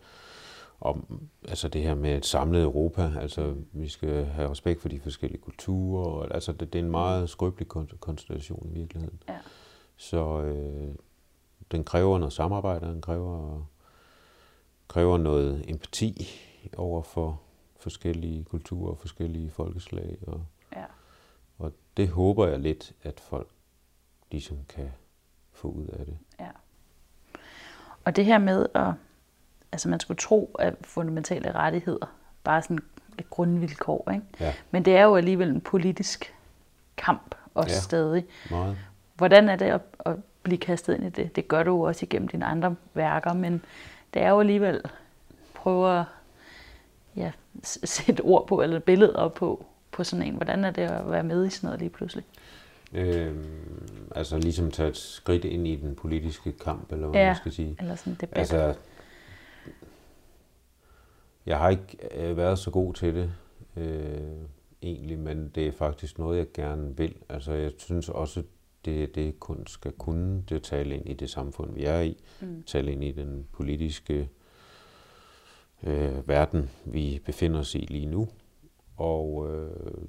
om 0.80 1.28
altså 1.48 1.68
det 1.68 1.82
her 1.82 1.94
med 1.94 2.16
et 2.16 2.26
samlet 2.26 2.62
Europa. 2.62 3.12
Altså, 3.20 3.54
vi 3.72 3.88
skal 3.88 4.24
have 4.24 4.50
respekt 4.50 4.80
for 4.80 4.88
de 4.88 5.00
forskellige 5.00 5.40
kulturer. 5.40 6.04
Og, 6.04 6.34
altså, 6.34 6.52
det, 6.52 6.72
det 6.72 6.78
er 6.78 6.82
en 6.82 6.90
meget 6.90 7.30
skrøbelig 7.30 7.68
konstellation 8.00 8.70
i 8.70 8.78
virkeligheden. 8.78 9.22
Ja. 9.28 9.38
Så 9.96 10.40
øh, 10.40 10.94
den 11.70 11.84
kræver 11.84 12.18
noget 12.18 12.32
samarbejde, 12.32 12.86
den 12.86 13.00
kræver, 13.00 13.62
kræver 14.88 15.18
noget 15.18 15.64
empati 15.68 16.28
over 16.76 17.02
for 17.02 17.40
forskellige 17.80 18.44
kulturer 18.44 18.90
og 18.90 18.98
forskellige 18.98 19.50
folkeslag. 19.50 20.18
Og, 20.26 20.44
ja. 20.76 20.84
og 21.58 21.72
det 21.96 22.08
håber 22.08 22.46
jeg 22.46 22.58
lidt, 22.58 22.92
at 23.02 23.20
folk 23.20 23.48
ligesom 24.30 24.58
kan 24.68 24.90
få 25.52 25.68
ud 25.68 25.86
af 25.86 26.06
det. 26.06 26.18
Ja. 26.40 26.50
Og 28.04 28.16
det 28.16 28.24
her 28.24 28.38
med 28.38 28.66
at, 28.74 28.92
altså 29.72 29.88
man 29.88 30.00
skulle 30.00 30.18
tro, 30.18 30.56
at 30.58 30.74
fundamentale 30.82 31.52
rettigheder 31.52 32.06
bare 32.44 32.62
sådan 32.62 32.78
et 33.18 33.30
grundvilkår, 33.30 34.10
ikke? 34.10 34.26
Ja. 34.40 34.54
Men 34.70 34.84
det 34.84 34.96
er 34.96 35.02
jo 35.02 35.16
alligevel 35.16 35.48
en 35.48 35.60
politisk 35.60 36.34
kamp 36.96 37.34
også 37.54 37.74
ja, 37.74 37.80
stadig. 37.80 38.26
Meget. 38.50 38.78
Hvordan 39.14 39.48
er 39.48 39.56
det 39.56 39.66
at, 39.66 39.80
at 39.98 40.16
blive 40.42 40.58
kastet 40.58 40.94
ind 40.94 41.04
i 41.04 41.08
det? 41.08 41.36
Det 41.36 41.48
gør 41.48 41.62
du 41.62 41.70
jo 41.70 41.80
også 41.80 42.04
igennem 42.04 42.28
dine 42.28 42.44
andre 42.44 42.74
værker, 42.94 43.32
men 43.32 43.64
det 44.14 44.22
er 44.22 44.30
jo 44.30 44.40
alligevel 44.40 44.80
prøve 45.54 45.98
at 46.00 46.04
ja, 47.16 47.32
sætte 47.62 48.20
ord 48.20 48.46
på, 48.46 48.62
eller 48.62 48.78
billeder 48.78 49.28
på, 49.28 49.66
på 49.90 50.04
sådan 50.04 50.26
en. 50.26 50.34
Hvordan 50.34 50.64
er 50.64 50.70
det 50.70 50.82
at 50.82 51.10
være 51.10 51.22
med 51.22 51.46
i 51.46 51.50
sådan 51.50 51.66
noget 51.66 51.80
lige 51.80 51.90
pludselig? 51.90 52.24
Øhm, 52.92 53.44
altså 54.14 54.38
ligesom 54.38 54.70
tage 54.70 54.88
et 54.88 54.96
skridt 54.96 55.44
ind 55.44 55.66
i 55.66 55.76
den 55.76 55.94
politiske 55.94 56.52
kamp, 56.52 56.92
eller 56.92 57.08
hvad 57.08 57.20
ja, 57.20 57.26
man 57.26 57.36
skal 57.36 57.52
sige. 57.52 57.76
eller 57.78 57.94
sådan 57.94 58.12
en 58.12 58.18
debat. 58.20 58.38
Altså, 58.38 58.74
jeg 61.46 61.58
har 61.58 61.68
ikke 61.68 61.96
øh, 62.14 62.36
været 62.36 62.58
så 62.58 62.70
god 62.70 62.94
til 62.94 63.14
det, 63.14 63.32
øh, 63.76 64.20
egentlig, 64.82 65.18
men 65.18 65.48
det 65.54 65.66
er 65.66 65.72
faktisk 65.72 66.18
noget, 66.18 66.38
jeg 66.38 66.46
gerne 66.54 66.96
vil. 66.96 67.14
Altså, 67.28 67.52
jeg 67.52 67.72
synes 67.78 68.08
også, 68.08 68.42
det, 68.84 69.14
det 69.14 69.40
kun 69.40 69.66
skal 69.66 69.92
kunne, 69.92 70.42
det 70.48 70.56
er 70.56 70.60
tale 70.60 70.94
ind 70.94 71.08
i 71.08 71.14
det 71.14 71.30
samfund, 71.30 71.74
vi 71.74 71.84
er 71.84 72.00
i, 72.00 72.16
mm. 72.40 72.62
tale 72.62 72.92
ind 72.92 73.04
i 73.04 73.12
den 73.12 73.46
politiske 73.52 74.28
øh, 75.82 76.28
verden, 76.28 76.70
vi 76.84 77.22
befinder 77.24 77.60
os 77.60 77.74
i 77.74 77.78
lige 77.78 78.06
nu. 78.06 78.28
Og 78.96 79.54
øh, 79.54 80.04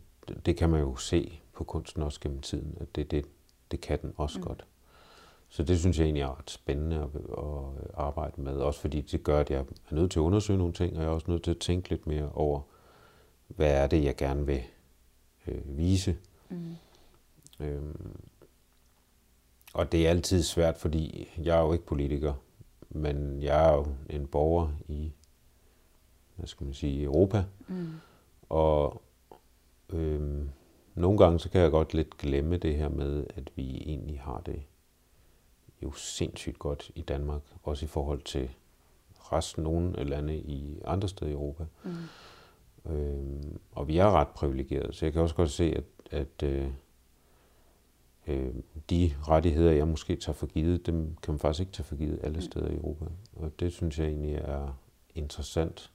det 0.46 0.58
kan 0.58 0.70
man 0.70 0.80
jo 0.80 0.96
se 0.96 1.40
på 1.54 1.64
kunsten 1.64 2.04
også 2.04 2.20
gennem 2.20 2.42
tiden, 2.42 2.78
at 2.80 2.96
det, 2.96 3.12
det, 3.12 3.26
det 3.72 3.82
kan 3.82 4.02
den 4.02 4.14
også 4.18 4.40
mm. 4.40 4.46
godt. 4.46 4.66
Så 5.50 5.64
det 5.64 5.80
synes 5.80 5.98
jeg 6.00 6.04
egentlig 6.04 6.22
er 6.22 6.38
ret 6.38 6.50
spændende 6.50 6.96
at, 6.96 7.22
at 7.38 7.92
arbejde 7.94 8.42
med, 8.42 8.58
også 8.58 8.80
fordi 8.80 9.02
det 9.02 9.24
gør, 9.24 9.40
at 9.40 9.50
jeg 9.50 9.60
er 9.60 9.96
nødt 9.96 10.12
til 10.12 10.20
at 10.20 10.24
undersøge 10.24 10.58
nogle 10.58 10.74
ting, 10.74 10.98
og 10.98 11.04
jeg 11.04 11.10
er 11.10 11.14
også 11.14 11.32
nødt 11.32 11.44
til 11.44 11.52
at 11.52 11.58
tænke 11.58 11.90
lidt 11.90 12.08
mere 12.08 12.32
over, 12.32 12.62
hvad 13.48 13.74
er 13.84 13.88
det, 13.88 14.04
jeg 14.04 14.16
gerne 14.16 14.46
vil 14.46 14.62
øh, 15.48 15.78
vise. 15.78 16.18
Mm. 16.50 16.76
Øhm, 17.60 18.16
og 19.74 19.92
det 19.92 20.06
er 20.06 20.10
altid 20.10 20.44
svært, 20.44 20.78
fordi 20.78 21.30
jeg 21.44 21.58
er 21.58 21.62
jo 21.62 21.74
ikke 21.74 21.86
politiker, 21.86 22.34
men 22.90 23.44
jeg 23.44 23.70
er 23.70 23.74
jo 23.74 23.86
en 24.10 24.28
borger 24.28 24.70
i, 24.88 25.12
hvad 26.36 26.48
skal 26.48 26.66
man 26.66 26.74
sige, 26.74 27.04
Europa. 27.04 27.44
Mm. 27.68 27.88
Og 28.50 29.02
øhm, 29.90 30.50
nogle 30.96 31.18
gange 31.18 31.40
så 31.40 31.50
kan 31.50 31.62
jeg 31.62 31.72
godt 31.72 31.94
lidt 31.94 32.18
glemme 32.18 32.58
det 32.58 32.76
her 32.76 32.90
med, 32.90 33.26
at 33.36 33.52
vi 33.56 33.78
egentlig 33.78 34.20
har 34.20 34.42
det 34.46 34.62
jo 35.84 35.92
sindssygt 35.92 36.60
godt 36.60 36.92
i 36.96 37.02
Danmark, 37.02 37.42
også 37.64 37.86
i 37.86 37.88
forhold 37.88 38.22
til 38.22 38.50
resten 39.18 39.64
nogle 39.64 40.04
lande 40.04 40.38
i 40.38 40.82
andre 40.86 41.08
steder 41.08 41.32
i 41.32 41.34
Europa. 41.34 41.66
Mm. 41.84 41.92
Øhm, 42.92 43.60
og 43.72 43.88
vi 43.88 43.98
er 43.98 44.12
ret 44.12 44.28
privilegerede, 44.28 44.94
så 44.94 45.06
jeg 45.06 45.14
kan 45.14 45.22
også 45.22 45.36
godt 45.36 45.52
se, 45.52 45.64
at, 45.64 45.84
at 46.12 46.44
øh, 46.44 46.68
øh, 48.28 48.54
de 48.90 49.14
rettigheder, 49.28 49.72
jeg 49.72 49.88
måske 49.88 50.16
tager 50.16 50.34
for 50.34 50.48
givet, 50.48 50.86
dem 50.86 51.16
kan 51.24 51.32
man 51.34 51.40
faktisk 51.40 51.60
ikke 51.60 51.72
tage 51.72 51.86
for 51.86 51.96
givet 51.96 52.20
alle 52.24 52.36
mm. 52.36 52.42
steder 52.42 52.68
i 52.68 52.76
Europa. 52.76 53.06
Og 53.36 53.60
det 53.60 53.74
synes 53.74 54.00
jeg 54.00 54.08
egentlig 54.08 54.36
er 54.36 54.80
interessant. 55.16 55.92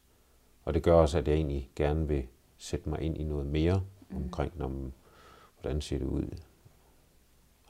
Og 0.64 0.75
det 0.75 0.83
gør 0.83 0.95
også, 0.95 1.18
at 1.18 1.28
jeg 1.28 1.35
egentlig 1.35 1.71
gerne 1.76 2.09
vil 2.09 2.26
sætte 2.59 2.88
mig 2.88 3.00
ind 3.00 3.18
i 3.18 3.25
noget 3.25 3.47
mere 3.47 3.83
mm. 4.11 4.16
omkring, 4.16 4.52
man, 4.59 4.92
hvordan 5.61 5.80
ser 5.80 5.99
det 5.99 6.06
ud 6.06 6.25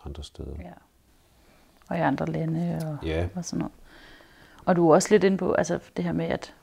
andre 0.05 0.23
steder. 0.23 0.55
Ja. 0.59 0.73
Og 1.89 1.97
i 1.97 2.01
andre 2.01 2.27
lande 2.27 2.81
og, 2.85 3.07
ja. 3.07 3.29
og 3.35 3.45
sådan 3.45 3.59
noget. 3.59 3.73
Og 4.65 4.77
du 4.77 4.91
er 4.91 4.95
også 4.95 5.09
lidt 5.11 5.25
inde 5.25 5.37
på 5.37 5.53
altså 5.53 5.79
det 5.97 6.05
her 6.05 6.13
med, 6.13 6.27
at 6.27 6.55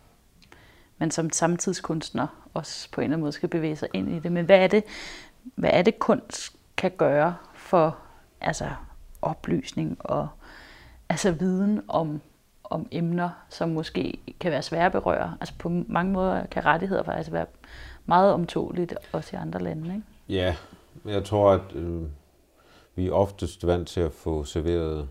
man 0.98 1.12
som 1.12 1.30
samtidskunstner 1.30 2.28
også 2.54 2.92
på 2.92 3.02
en 3.02 3.04
eller 3.04 3.16
anden 3.16 3.22
måde 3.22 3.32
skal 3.32 3.50
bevæge 3.50 3.76
sig 3.76 3.90
ind 3.94 4.12
i 4.12 4.20
det. 4.20 4.32
Men 4.32 4.46
hvad 4.46 4.60
er 4.60 4.68
det, 4.68 4.84
hvad 5.56 5.70
er 5.74 5.82
det 5.82 6.00
kunst 6.00 6.56
kan 6.78 6.92
gøre 6.98 7.36
for 7.74 7.98
altså, 8.42 8.70
oplysning 9.22 9.98
og 10.00 10.28
altså 11.10 11.32
viden 11.32 11.82
om, 11.88 12.22
om 12.64 12.88
emner, 12.92 13.30
som 13.50 13.70
måske 13.70 14.20
kan 14.40 14.52
være 14.52 14.62
svære 14.62 14.86
at 14.86 14.92
berøre. 14.92 15.38
Altså 15.40 15.54
på 15.60 15.70
mange 15.70 16.14
måder 16.14 16.46
kan 16.46 16.66
rettigheder 16.66 17.04
faktisk 17.04 17.32
være 17.32 17.46
meget 18.06 18.34
omtåligt, 18.34 18.96
også 19.12 19.36
i 19.36 19.40
andre 19.40 19.60
lande. 19.60 19.96
Ikke? 19.96 20.04
Ja, 20.30 20.56
jeg 21.06 21.24
tror, 21.24 21.52
at 21.52 21.76
øh, 21.76 22.02
vi 22.96 23.08
er 23.08 23.12
oftest 23.12 23.68
vant 23.68 23.88
til 23.88 24.02
at 24.02 24.12
få 24.12 24.44
serveret 24.44 25.10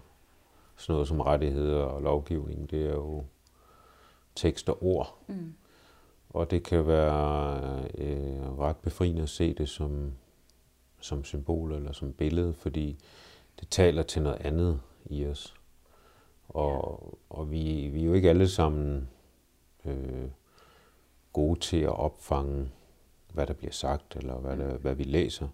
sådan 0.77 0.93
noget 0.93 1.09
som 1.09 1.21
rettigheder 1.21 1.83
og 1.83 2.03
lovgivning. 2.03 2.71
Det 2.71 2.87
er 2.87 2.95
jo 2.95 3.25
tekst 4.35 4.69
og 4.69 4.85
ord. 4.85 5.19
Mm. 5.27 5.55
Og 6.31 6.51
det 6.51 6.63
kan 6.63 6.87
være 6.87 7.61
øh, 7.99 8.59
ret 8.59 8.77
befriende 8.77 9.23
at 9.23 9.29
se 9.29 9.55
det 9.55 9.69
som 9.69 10.13
som 11.03 11.25
symbol 11.25 11.73
eller 11.73 11.93
som 11.93 12.13
billede, 12.13 12.55
fordi 12.55 12.97
det 13.61 13.69
taler 13.69 14.03
til 14.03 14.23
noget 14.23 14.39
andet 14.41 14.81
i 15.07 15.27
os. 15.27 15.55
Og, 16.49 17.19
og 17.31 17.51
vi, 17.51 17.89
vi 17.89 18.01
er 18.01 18.07
jo 18.07 18.13
ikke 18.13 18.29
alle 18.29 18.49
sammen 18.49 19.09
øh, 19.85 20.29
gode 21.33 21.61
til 21.61 21.81
at 21.81 21.99
opfange, 21.99 22.71
hvad 23.33 23.47
der 23.47 23.53
bliver 23.53 23.73
sagt, 23.73 24.17
eller 24.17 24.35
hvad, 24.35 24.57
der, 24.57 24.77
hvad 24.77 24.95
vi 24.95 25.05
læser. 25.05 25.49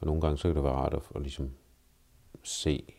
Og 0.00 0.06
nogle 0.06 0.20
gange 0.20 0.38
så 0.38 0.48
kan 0.48 0.54
det 0.54 0.64
være 0.64 0.72
rart 0.72 0.94
at, 0.94 1.02
at 1.14 1.22
ligesom 1.22 1.50
se 2.42 2.94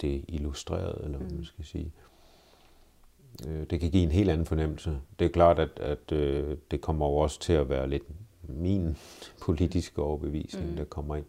det 0.00 0.24
illustreret, 0.28 1.04
eller 1.04 1.18
hvad 1.18 1.30
man 1.30 1.38
mm. 1.38 1.44
skal 1.44 1.64
sige. 1.64 1.92
Øh, 3.48 3.66
det 3.70 3.80
kan 3.80 3.90
give 3.90 4.02
en 4.02 4.10
helt 4.10 4.30
anden 4.30 4.46
fornemmelse. 4.46 5.00
Det 5.18 5.24
er 5.24 5.28
klart, 5.28 5.58
at, 5.58 5.80
at 5.80 6.12
øh, 6.12 6.56
det 6.70 6.80
kommer 6.80 7.06
over 7.06 7.22
også 7.22 7.40
til 7.40 7.52
at 7.52 7.68
være 7.68 7.88
lidt 7.88 8.02
min 8.42 8.96
politiske 9.40 10.02
overbevisning, 10.02 10.70
mm. 10.70 10.76
der 10.76 10.84
kommer 10.84 11.16
ind. 11.16 11.26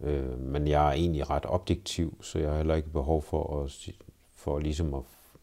Øh, 0.00 0.38
men 0.38 0.66
jeg 0.68 0.88
er 0.88 0.92
egentlig 0.92 1.30
ret 1.30 1.44
objektiv, 1.46 2.22
så 2.22 2.38
jeg 2.38 2.50
har 2.50 2.56
heller 2.56 2.74
ikke 2.74 2.90
behov 2.90 3.22
for 3.22 3.62
at, 3.62 3.88
for 4.34 4.58
ligesom 4.58 4.94
at 4.94 5.02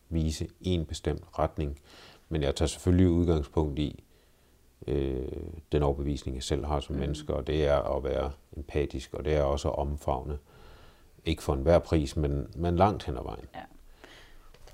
vise 0.09 0.47
en 0.61 0.85
bestemt 0.85 1.23
retning. 1.39 1.79
Men 2.29 2.41
jeg 2.41 2.55
tager 2.55 2.67
selvfølgelig 2.67 3.09
udgangspunkt 3.09 3.79
i 3.79 4.03
øh, 4.87 5.25
den 5.71 5.83
overbevisning, 5.83 6.35
jeg 6.35 6.43
selv 6.43 6.65
har 6.65 6.79
som 6.79 6.95
mm. 6.95 6.99
menneske, 7.01 7.33
og 7.33 7.47
det 7.47 7.67
er 7.67 7.97
at 7.97 8.03
være 8.03 8.31
empatisk, 8.57 9.13
og 9.13 9.25
det 9.25 9.33
er 9.33 9.43
også 9.43 9.69
at 9.69 9.75
omfavne. 9.75 10.37
Ikke 11.25 11.43
for 11.43 11.53
enhver 11.53 11.79
pris, 11.79 12.15
men, 12.15 12.47
men 12.55 12.75
langt 12.75 13.03
hen 13.03 13.17
ad 13.17 13.23
vejen. 13.23 13.45
Ja. 13.55 13.59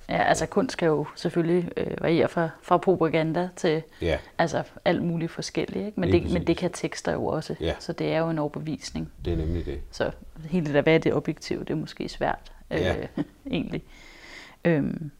Ja, 0.09 0.23
altså 0.23 0.45
kunst 0.45 0.77
kan 0.77 0.87
jo 0.87 1.05
selvfølgelig 1.15 1.69
øh, 1.77 2.01
variere 2.01 2.27
fra, 2.27 2.49
fra 2.61 2.77
propaganda 2.77 3.49
til 3.55 3.83
ja. 4.01 4.17
altså 4.37 4.63
alt 4.85 5.03
muligt 5.03 5.31
forskelligt. 5.31 5.85
Ikke? 5.85 5.99
Men, 5.99 6.11
det, 6.11 6.31
men 6.33 6.47
det 6.47 6.57
kan 6.57 6.71
tekster 6.71 7.13
jo 7.13 7.25
også. 7.25 7.55
Ja. 7.59 7.73
Så 7.79 7.93
det 7.93 8.13
er 8.13 8.19
jo 8.19 8.29
en 8.29 8.39
overbevisning. 8.39 9.11
Det 9.25 9.33
er 9.33 9.37
nemlig 9.37 9.65
det. 9.65 9.81
Så 9.91 10.11
hele 10.49 10.65
det 10.65 10.73
der, 10.73 10.81
hvad 10.81 10.95
er 10.95 10.97
det 10.97 11.13
objektive, 11.13 11.59
det 11.59 11.69
er 11.69 11.75
måske 11.75 12.09
svært 12.09 12.51
ja. 12.71 12.97
øh, 12.97 13.07
egentlig. 13.51 13.83
Øhm, 14.65 15.11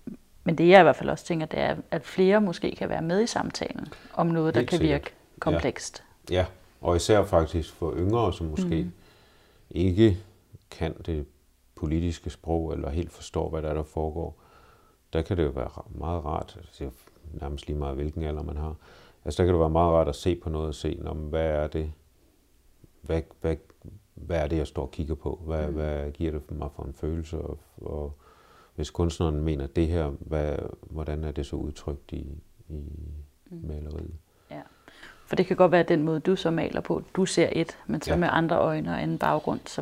men 0.44 0.58
det 0.58 0.68
jeg 0.68 0.80
i 0.80 0.84
hvert 0.84 0.96
fald 0.96 1.10
også 1.10 1.26
tænker, 1.26 1.46
det 1.46 1.60
er, 1.60 1.76
at 1.92 2.06
flere 2.06 2.42
måske 2.42 2.76
kan 2.76 2.90
være 2.90 3.02
med 3.02 3.24
i 3.24 3.28
samtalen 3.28 3.88
om 4.14 4.28
noget, 4.28 4.54
der 4.54 4.60
Helt 4.60 4.70
kan 4.70 4.78
sikkert. 4.80 5.02
virke 5.02 5.12
komplekst. 5.40 6.04
Ja. 6.30 6.36
ja, 6.36 6.46
og 6.82 6.96
især 6.96 7.24
faktisk 7.24 7.74
for 7.74 7.94
yngre, 7.98 8.34
som 8.34 8.48
måske 8.48 8.84
mm. 8.84 8.92
ikke 9.70 10.18
kan 10.72 10.94
det 11.06 11.26
politiske 11.76 12.30
sprog, 12.30 12.74
eller 12.74 12.90
helt 12.90 13.12
forstår, 13.12 13.50
hvad 13.50 13.62
der 13.62 13.70
er, 13.70 13.74
der 13.74 13.84
foregår 13.84 14.44
der 15.18 15.24
kan 15.24 15.38
det 15.38 15.44
jo 15.44 15.50
være 15.50 15.70
meget 15.90 16.26
rart, 16.26 16.58
altså 16.58 16.90
nærmest 17.34 17.68
lige 17.68 17.78
meget 17.78 17.96
hvilken 17.96 18.24
alder 18.24 18.44
man 18.44 18.58
har, 18.58 18.76
altså 19.26 19.44
der 19.44 19.48
kan 19.48 19.54
det 19.54 19.60
være 19.60 19.70
meget 19.70 19.94
rart 19.94 20.08
at 20.08 20.16
se 20.16 20.36
på 20.36 20.50
noget 20.50 20.68
og 20.68 20.76
se, 20.76 21.00
om 21.06 21.18
hvad 21.18 21.46
er 21.46 21.68
det, 21.68 21.92
hvad, 23.02 23.22
hvad, 23.42 23.56
hvad 24.14 24.38
er 24.38 24.48
det, 24.48 24.58
jeg 24.58 24.68
står 24.68 24.82
og 24.82 24.92
kigger 24.92 25.16
på? 25.16 25.42
Hvad, 25.46 25.68
mm. 25.68 25.74
hvad 25.74 26.12
giver 26.12 26.32
det 26.32 26.42
for 26.48 26.54
mig 26.54 26.70
for 26.76 26.84
en 26.84 26.94
følelse? 26.94 27.38
Og, 27.38 27.60
og 27.82 28.14
hvis 28.76 28.90
kunstneren 28.90 29.40
mener 29.42 29.68
det 29.68 29.88
her, 29.88 30.12
hvad, 30.20 30.58
hvordan 30.82 31.24
er 31.24 31.32
det 31.32 31.46
så 31.46 31.56
udtrykt 31.56 32.12
i, 32.12 32.26
i 32.70 32.84
mm. 33.50 33.68
maleriet? 33.68 34.14
Ja. 34.52 34.62
For 35.26 35.36
det 35.36 35.46
kan 35.46 35.58
godt 35.58 35.72
være 35.72 35.84
den 35.84 36.04
måde, 36.04 36.20
du 36.20 36.36
så 36.36 36.52
maler 36.52 36.82
på. 36.82 37.04
Du 37.16 37.26
ser 37.26 37.50
et, 37.52 37.78
men 37.88 38.02
så 38.02 38.12
ja. 38.12 38.18
med 38.18 38.28
andre 38.32 38.58
øjne 38.58 38.90
og 38.90 39.02
anden 39.02 39.18
baggrund, 39.18 39.60
så, 39.66 39.82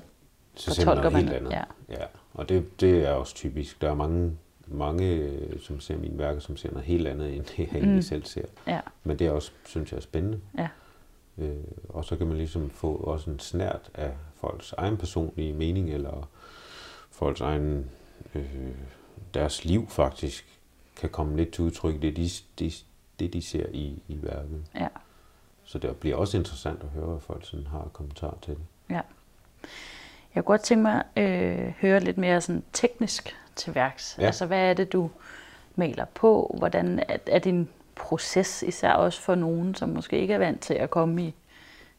så 0.56 0.76
fortolker 0.76 1.10
man 1.10 1.28
det. 1.28 1.52
Ja. 1.52 1.64
ja. 1.90 2.06
Og 2.34 2.50
det, 2.50 2.82
det 2.82 3.08
er 3.08 3.12
også 3.12 3.36
typisk. 3.36 3.82
Der 3.82 3.90
er 3.90 3.96
mange 3.96 4.38
mange, 4.68 5.06
øh, 5.16 5.60
som 5.60 5.80
ser 5.80 5.98
mine 5.98 6.18
værker, 6.18 6.40
som 6.40 6.58
ser 6.58 6.72
noget 6.72 6.86
helt 6.86 7.08
andet, 7.08 7.36
end 7.36 7.44
det 7.44 7.60
jeg 7.60 7.68
egentlig 7.68 7.96
mm. 7.96 8.02
selv 8.02 8.26
ser. 8.26 8.46
Ja. 8.68 8.80
Men 9.04 9.20
det 9.20 9.28
er 9.28 9.32
også, 9.32 9.52
synes 9.66 9.92
jeg, 9.92 9.98
er 9.98 10.02
spændende. 10.02 10.40
Ja. 10.58 10.68
Øh, 11.38 11.56
og 11.90 12.06
så 12.06 12.16
kan 12.16 12.28
man 12.28 12.38
ligesom 12.38 12.70
få 12.70 12.96
også 12.96 13.30
en 13.30 13.40
snært 13.40 13.90
af 13.94 14.12
folks 14.36 14.74
egen 14.78 14.98
personlige 14.98 15.54
mening, 15.54 15.94
eller 15.94 16.30
folks 17.12 17.42
egen, 17.42 17.92
øh, 18.36 18.46
deres 19.34 19.66
liv 19.66 19.90
faktisk, 19.90 20.60
kan 20.96 21.10
komme 21.10 21.38
lidt 21.38 21.52
til 21.52 21.64
udtryk, 21.64 22.02
det 22.02 22.18
de, 22.18 22.30
de, 22.60 22.72
det 23.20 23.34
de 23.34 23.42
ser 23.42 23.66
i, 23.72 24.00
i 24.08 24.20
værket. 24.22 24.66
Ja. 24.76 24.88
Så 25.64 25.78
det 25.78 25.96
bliver 25.98 26.16
også 26.16 26.38
interessant 26.38 26.84
at 26.84 26.90
høre, 26.90 27.06
hvad 27.06 27.20
folk 27.20 27.46
sådan 27.46 27.68
har 27.68 27.90
kommentar 27.94 28.38
til 28.42 28.54
det. 28.54 28.62
Ja. 28.90 29.02
Jeg 30.36 30.44
kunne 30.46 30.54
godt 30.54 30.62
tænke 30.62 30.82
mig 30.82 31.04
at 31.16 31.60
øh, 31.60 31.74
høre 31.82 32.00
lidt 32.00 32.18
mere 32.18 32.42
sådan 32.42 32.64
teknisk 32.74 33.36
til 33.56 33.76
værks. 33.76 34.18
Ja. 34.20 34.26
Altså, 34.26 34.46
hvad 34.46 34.70
er 34.70 34.74
det, 34.74 34.94
du 34.94 35.10
maler 35.76 36.06
på? 36.14 36.56
Hvordan 36.58 37.00
er, 37.10 37.18
er 37.28 37.40
din 37.40 37.70
proces, 37.96 38.64
især 38.64 38.92
også 38.92 39.22
for 39.22 39.36
nogen, 39.36 39.76
som 39.76 39.90
måske 39.90 40.20
ikke 40.20 40.34
er 40.34 40.38
vant 40.38 40.62
til 40.62 40.74
at 40.74 40.90
komme 40.90 41.24
i 41.24 41.36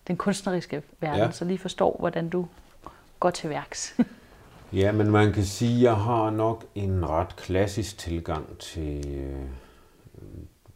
den 0.07 0.17
kunstneriske 0.17 0.83
verden, 1.01 1.21
ja. 1.21 1.31
så 1.31 1.45
lige 1.45 1.59
forstår, 1.59 1.97
hvordan 1.99 2.29
du 2.29 2.47
går 3.21 3.31
til 3.31 3.51
værks? 3.51 3.99
ja, 4.73 4.93
men 4.93 5.11
man 5.11 5.33
kan 5.33 5.45
sige, 5.45 5.77
at 5.77 5.83
jeg 5.83 5.97
har 5.97 6.31
nok 6.31 6.65
en 6.75 7.09
ret 7.09 7.37
klassisk 7.37 7.99
tilgang 7.99 8.59
til 8.59 9.09
øh, 9.09 9.43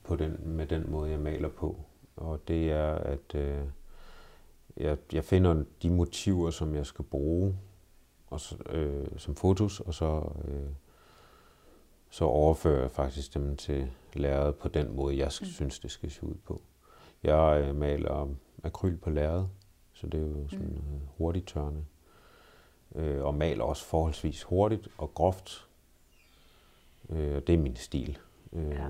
på 0.04 0.16
den, 0.16 0.36
med 0.44 0.66
den 0.66 0.90
måde, 0.90 1.10
jeg 1.10 1.20
maler 1.20 1.48
på. 1.48 1.76
Og 2.16 2.40
det 2.48 2.72
er, 2.72 2.94
at 2.94 3.34
øh, 3.34 3.58
jeg, 4.76 4.96
jeg 5.12 5.24
finder 5.24 5.64
de 5.82 5.90
motiver, 5.90 6.50
som 6.50 6.74
jeg 6.74 6.86
skal 6.86 7.04
bruge 7.04 7.56
og 8.30 8.40
så, 8.40 8.56
øh, 8.70 9.06
som 9.16 9.36
fotos, 9.36 9.80
og 9.80 9.94
så, 9.94 10.32
øh, 10.44 10.70
så 12.10 12.24
overfører 12.24 12.80
jeg 12.80 12.90
faktisk 12.90 13.34
dem 13.34 13.56
til 13.56 13.90
lærredet 14.12 14.54
på 14.56 14.68
den 14.68 14.96
måde, 14.96 15.18
jeg 15.18 15.30
mm. 15.40 15.46
synes, 15.46 15.78
det 15.78 15.90
skal 15.90 16.10
se 16.10 16.24
ud 16.24 16.34
på. 16.34 16.62
Jeg 17.22 17.64
øh, 17.64 17.76
maler 17.76 18.28
akryl 18.62 18.96
på 18.96 19.10
lærred, 19.10 19.44
så 19.92 20.06
det 20.06 20.20
er 20.20 20.26
jo 20.26 20.48
sådan 20.48 20.66
mm. 20.66 21.00
hurtigt 21.18 21.48
tørne. 21.48 21.84
øh, 22.94 23.24
og 23.24 23.34
maler 23.34 23.64
også 23.64 23.84
forholdsvis 23.84 24.42
hurtigt 24.42 24.88
og 24.98 25.14
groft. 25.14 25.68
Øh, 27.08 27.36
og 27.36 27.46
det 27.46 27.54
er 27.54 27.58
min 27.58 27.76
stil. 27.76 28.18
Øh, 28.52 28.70
ja. 28.70 28.88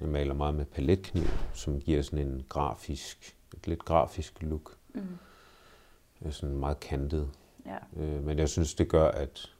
Jeg 0.00 0.08
maler 0.08 0.34
meget 0.34 0.54
med 0.54 0.64
paletkniv, 0.64 1.24
som 1.54 1.80
giver 1.80 2.02
sådan 2.02 2.26
en 2.28 2.44
grafisk, 2.48 3.36
et 3.54 3.66
lidt 3.66 3.84
grafisk 3.84 4.42
look. 4.42 4.76
Mm. 4.94 5.18
Sådan 6.30 6.56
meget 6.56 6.80
kantet. 6.80 7.30
Ja. 7.66 8.02
Øh, 8.02 8.24
men 8.24 8.38
jeg 8.38 8.48
synes, 8.48 8.74
det 8.74 8.88
gør, 8.88 9.08
at 9.08 9.52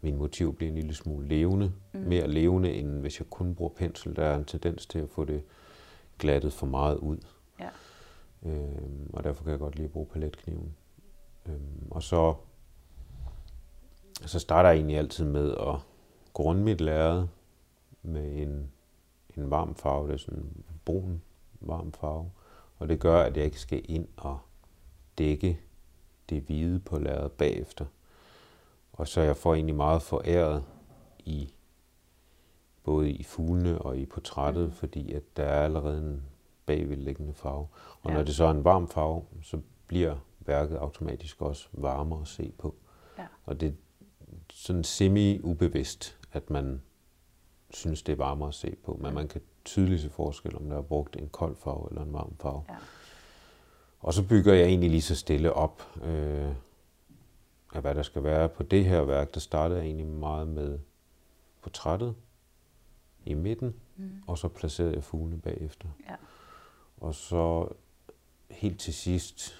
min 0.00 0.16
motiv 0.16 0.56
bliver 0.56 0.68
en 0.68 0.74
lille 0.74 0.94
smule 0.94 1.28
levende. 1.28 1.72
Mm. 1.92 2.00
Mere 2.00 2.28
levende, 2.28 2.72
end 2.72 3.00
hvis 3.00 3.20
jeg 3.20 3.30
kun 3.30 3.54
bruger 3.54 3.72
pensel. 3.72 4.16
Der 4.16 4.24
er 4.24 4.36
en 4.36 4.44
tendens 4.44 4.86
til 4.86 4.98
at 4.98 5.08
få 5.08 5.24
det 5.24 5.42
glattet 6.18 6.52
for 6.52 6.66
meget 6.66 6.96
ud. 6.96 7.18
Ja. 7.60 7.68
Øhm, 8.42 9.10
og 9.12 9.24
derfor 9.24 9.44
kan 9.44 9.50
jeg 9.50 9.58
godt 9.60 9.76
lide 9.76 9.84
at 9.84 9.92
bruge 9.92 10.06
paletkniven. 10.06 10.76
Øhm, 11.46 11.86
og 11.90 12.02
så, 12.02 12.34
så 14.26 14.38
starter 14.38 14.68
jeg 14.68 14.76
egentlig 14.76 14.98
altid 14.98 15.24
med 15.24 15.50
at 15.50 15.76
grunde 16.32 16.62
mit 16.62 16.80
lærred 16.80 17.26
med 18.02 18.42
en, 18.42 18.70
en 19.36 19.50
varm 19.50 19.74
farve. 19.74 20.06
Det 20.06 20.14
er 20.14 20.18
sådan 20.18 20.38
en 20.38 20.64
brun 20.84 21.22
varm 21.60 21.92
farve. 21.92 22.30
Og 22.78 22.88
det 22.88 23.00
gør, 23.00 23.22
at 23.22 23.36
jeg 23.36 23.44
ikke 23.44 23.60
skal 23.60 23.82
ind 23.88 24.08
og 24.16 24.38
dække 25.18 25.60
det 26.30 26.42
hvide 26.42 26.80
på 26.80 26.98
lærredet 26.98 27.32
bagefter. 27.32 27.84
Og 28.92 29.08
så 29.08 29.20
jeg 29.20 29.36
får 29.36 29.54
egentlig 29.54 29.76
meget 29.76 30.02
foræret 30.02 30.64
i 31.18 31.54
både 32.82 33.10
i 33.10 33.22
fuglene 33.22 33.78
og 33.78 33.98
i 33.98 34.06
portrættet, 34.06 34.66
mm. 34.66 34.72
fordi 34.72 35.12
at 35.12 35.22
der 35.36 35.44
er 35.44 35.64
allerede 35.64 35.98
en 35.98 36.22
bagvedliggende 36.66 37.34
farve. 37.34 37.66
Og 38.02 38.10
ja. 38.10 38.14
når 38.14 38.22
det 38.22 38.34
så 38.34 38.44
er 38.44 38.50
en 38.50 38.64
varm 38.64 38.88
farve, 38.88 39.22
så 39.42 39.60
bliver 39.86 40.16
værket 40.40 40.76
automatisk 40.76 41.42
også 41.42 41.68
varmere 41.72 42.20
at 42.20 42.28
se 42.28 42.52
på. 42.58 42.74
Ja. 43.18 43.26
Og 43.46 43.60
det 43.60 43.68
er 43.68 43.72
sådan 44.52 44.84
semi-ubevidst, 44.84 46.18
at 46.32 46.50
man 46.50 46.82
synes, 47.70 48.02
det 48.02 48.12
er 48.12 48.16
varmere 48.16 48.48
at 48.48 48.54
se 48.54 48.76
på. 48.84 48.98
Men 49.02 49.14
man 49.14 49.28
kan 49.28 49.40
tydeligt 49.64 50.02
se 50.02 50.10
forskel, 50.10 50.56
om 50.56 50.68
der 50.68 50.76
er 50.76 50.82
brugt 50.82 51.16
en 51.16 51.28
kold 51.28 51.56
farve 51.56 51.88
eller 51.90 52.02
en 52.02 52.12
varm 52.12 52.36
farve. 52.40 52.62
Ja. 52.68 52.74
Og 54.00 54.14
så 54.14 54.26
bygger 54.28 54.54
jeg 54.54 54.66
egentlig 54.66 54.90
lige 54.90 55.02
så 55.02 55.16
stille 55.16 55.52
op 55.52 55.82
øh, 56.04 56.48
af, 57.74 57.80
hvad 57.80 57.94
der 57.94 58.02
skal 58.02 58.24
være 58.24 58.48
på 58.48 58.62
det 58.62 58.84
her 58.84 59.02
værk. 59.02 59.34
Der 59.34 59.40
startede 59.40 59.78
jeg 59.78 59.86
egentlig 59.86 60.06
meget 60.06 60.48
med 60.48 60.78
portrættet 61.62 62.14
i 63.24 63.34
midten, 63.34 63.74
mm. 63.96 64.10
og 64.26 64.38
så 64.38 64.48
placerede 64.48 64.94
jeg 64.94 65.04
fuglene 65.04 65.40
bagefter. 65.40 65.88
Ja. 66.08 66.14
Og 66.96 67.14
så 67.14 67.68
helt 68.50 68.80
til 68.80 68.94
sidst, 68.94 69.54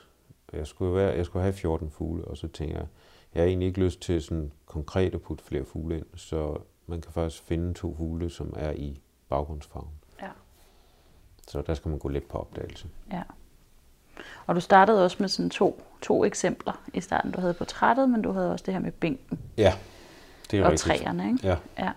jeg 0.52 0.66
skulle, 0.66 0.94
være, 0.94 1.16
jeg 1.16 1.26
skulle 1.26 1.42
have 1.42 1.52
14 1.52 1.90
fugle, 1.90 2.25
og 2.25 2.37
så 2.37 2.49
tænker 2.49 2.76
jeg, 2.76 2.87
jeg 3.35 3.42
har 3.42 3.49
egentlig 3.49 3.68
ikke 3.68 3.80
lyst 3.80 4.00
til 4.00 4.23
sådan 4.23 4.52
konkret 4.66 5.14
at 5.14 5.23
putte 5.23 5.44
flere 5.44 5.64
fugle 5.64 5.97
ind, 5.97 6.06
så 6.14 6.59
man 6.87 7.00
kan 7.00 7.12
faktisk 7.12 7.42
finde 7.42 7.75
to 7.75 7.94
fugle, 7.94 8.30
som 8.30 8.52
er 8.56 8.73
i 8.73 9.00
baggrundsfarven. 9.28 9.94
Ja. 10.23 10.30
Så 11.49 11.62
der 11.62 11.75
skal 11.75 11.88
man 11.88 11.99
gå 11.99 12.09
lidt 12.09 12.28
på 12.28 12.38
opdagelse. 12.38 12.88
Ja. 13.11 13.23
Og 14.46 14.54
du 14.54 14.60
startede 14.60 15.04
også 15.04 15.16
med 15.20 15.28
sådan 15.28 15.50
to, 15.50 15.82
to 16.02 16.24
eksempler 16.24 16.82
i 16.94 17.00
starten. 17.00 17.30
Du 17.30 17.40
havde 17.40 17.54
portrættet, 17.54 18.10
men 18.10 18.22
du 18.22 18.32
havde 18.32 18.52
også 18.52 18.64
det 18.66 18.74
her 18.74 18.80
med 18.80 18.92
bænken. 18.92 19.38
Ja, 19.56 19.72
det 20.50 20.58
er 20.58 20.64
og 20.64 20.70
rigtigt. 20.70 20.92
Og 20.92 20.98
træerne, 20.98 21.28
ikke? 21.28 21.46
Ja. 21.46 21.56
ja. 21.78 21.90